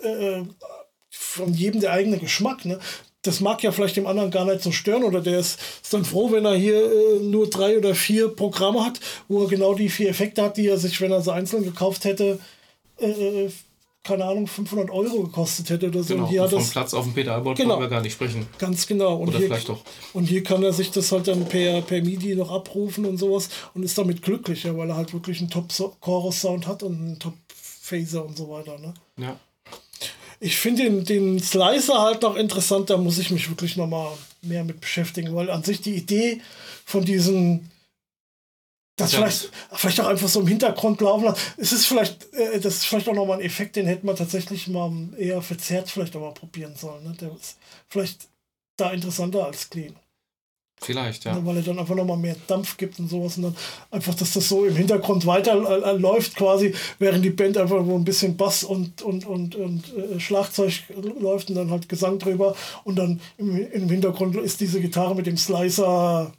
[0.02, 0.42] äh,
[1.10, 2.64] von jedem der eigene Geschmack.
[2.64, 2.78] Ne?
[3.28, 6.04] Das mag ja vielleicht dem anderen gar nicht so stören oder der ist, ist dann
[6.04, 8.98] froh, wenn er hier äh, nur drei oder vier Programme hat,
[9.28, 12.04] wo er genau die vier Effekte hat, die er sich, wenn er sie einzeln gekauft
[12.04, 12.38] hätte,
[12.98, 13.48] äh,
[14.04, 16.14] keine Ahnung, 500 Euro gekostet hätte oder so.
[16.14, 17.78] Genau, Und hier und hat vom das Platz auf dem Pedalboard Genau.
[17.78, 18.46] wir gar nicht sprechen.
[18.58, 19.16] ganz genau.
[19.16, 19.82] Und Oder hier, vielleicht doch.
[20.14, 23.50] und hier kann er sich das halt dann per, per MIDI noch abrufen und sowas
[23.74, 28.38] und ist damit glücklicher, weil er halt wirklich einen Top-Chorus-Sound hat und einen Top-Phaser und
[28.38, 28.78] so weiter.
[28.78, 28.94] Ne?
[29.18, 29.36] Ja.
[30.40, 34.16] Ich finde den, den Slicer halt noch interessant, da muss ich mich wirklich noch mal
[34.42, 36.40] mehr mit beschäftigen, weil an sich die Idee
[36.84, 37.70] von diesen
[38.98, 41.40] das Ja, vielleicht, vielleicht auch einfach so im Hintergrund laufen lassen.
[41.56, 44.66] Es ist vielleicht, äh, das ist vielleicht auch nochmal ein Effekt, den hätte man tatsächlich
[44.66, 47.04] mal eher verzerrt vielleicht auch mal probieren sollen.
[47.04, 47.16] Ne?
[47.20, 48.28] Der ist vielleicht
[48.76, 49.94] da interessanter als clean.
[50.80, 51.34] Vielleicht, ja.
[51.34, 53.56] Ne, Weil er dann einfach nochmal mehr Dampf gibt und sowas und dann
[53.90, 57.84] einfach, dass das so im Hintergrund weiter äh, äh, läuft quasi, während die Band einfach
[57.84, 60.84] wo ein bisschen Bass und, und, und, und äh, Schlagzeug
[61.20, 62.54] läuft und dann halt Gesang drüber
[62.84, 66.32] und dann im, im Hintergrund ist diese Gitarre mit dem Slicer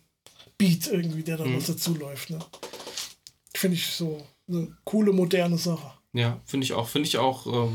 [0.58, 1.58] Beat irgendwie, der dann Mhm.
[1.58, 2.30] was dazu läuft.
[2.30, 2.40] Ne?
[3.56, 5.92] Finde ich so eine coole, moderne Sache.
[6.14, 6.88] Ja, finde ich auch.
[6.88, 7.74] Finde ich auch ähm,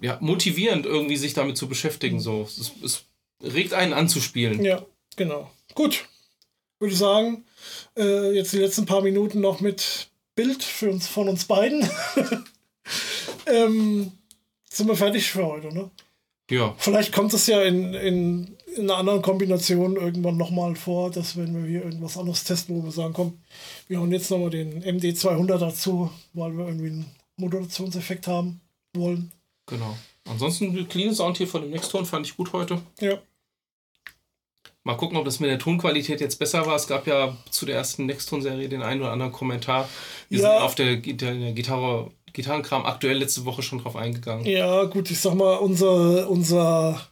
[0.00, 2.20] ja, motivierend, irgendwie sich damit zu beschäftigen.
[2.20, 2.42] So.
[2.42, 3.04] Es, es
[3.42, 4.64] regt einen an zu spielen.
[4.64, 4.82] Ja.
[5.18, 5.50] Genau.
[5.74, 6.08] Gut.
[6.78, 7.44] Würde ich sagen,
[7.96, 11.88] äh, jetzt die letzten paar Minuten noch mit Bild für uns, von uns beiden.
[13.46, 14.12] ähm,
[14.70, 15.90] sind wir fertig für heute, ne?
[16.50, 16.74] Ja.
[16.78, 21.54] Vielleicht kommt es ja in, in, in einer anderen Kombination irgendwann nochmal vor, dass wenn
[21.54, 23.38] wir hier irgendwas anderes testen, wo wir sagen, komm,
[23.88, 28.60] wir hauen jetzt nochmal den MD200 dazu, weil wir irgendwie einen Modulationseffekt haben
[28.94, 29.32] wollen.
[29.66, 29.96] Genau.
[30.26, 32.80] Ansonsten die clean Sound hier von dem Nextton fand ich gut heute.
[33.00, 33.18] Ja.
[34.88, 36.74] Mal gucken, ob das mit der Tonqualität jetzt besser war.
[36.74, 39.86] Es gab ja zu der ersten Nextton-Serie den einen oder anderen Kommentar.
[40.30, 40.52] Wir Ja.
[40.54, 44.46] sind auf der, der, Gitarre, Gitarrenkram aktuell letzte Woche schon drauf eingegangen.
[44.46, 47.06] Ja, gut, ich sag mal, unser, unser,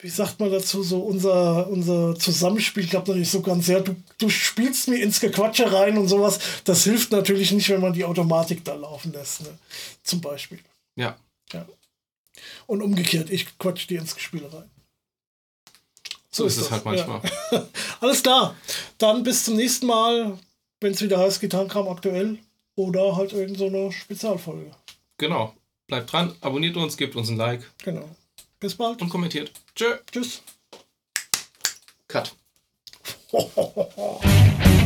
[0.00, 3.68] wie sagt man dazu, so unser, unser Zusammenspiel klappt nicht so ganz.
[3.68, 6.40] Ja, du, du spielst mir ins Gequatsche rein und sowas.
[6.64, 9.58] Das hilft natürlich nicht, wenn man die Automatik da laufen lässt, ne?
[10.02, 10.58] Zum Beispiel.
[10.96, 11.16] Ja.
[11.54, 11.64] Ja.
[12.66, 14.68] Und umgekehrt, ich quatsch dir ins Gespiel rein.
[16.34, 17.20] So, ist es halt manchmal.
[17.50, 17.66] Ja.
[18.00, 18.56] Alles klar.
[18.98, 20.38] Dann bis zum nächsten Mal,
[20.80, 22.38] wenn es wieder heißt Gitarrenkram aktuell
[22.74, 24.70] oder halt irgend so eine Spezialfolge.
[25.18, 25.54] Genau.
[25.86, 28.08] Bleibt dran, abonniert uns, gebt uns ein Like Genau.
[28.58, 29.02] Bis bald.
[29.02, 29.52] und kommentiert.
[29.74, 29.96] Tschö.
[30.10, 30.42] Tschüss.
[32.08, 32.34] Cut.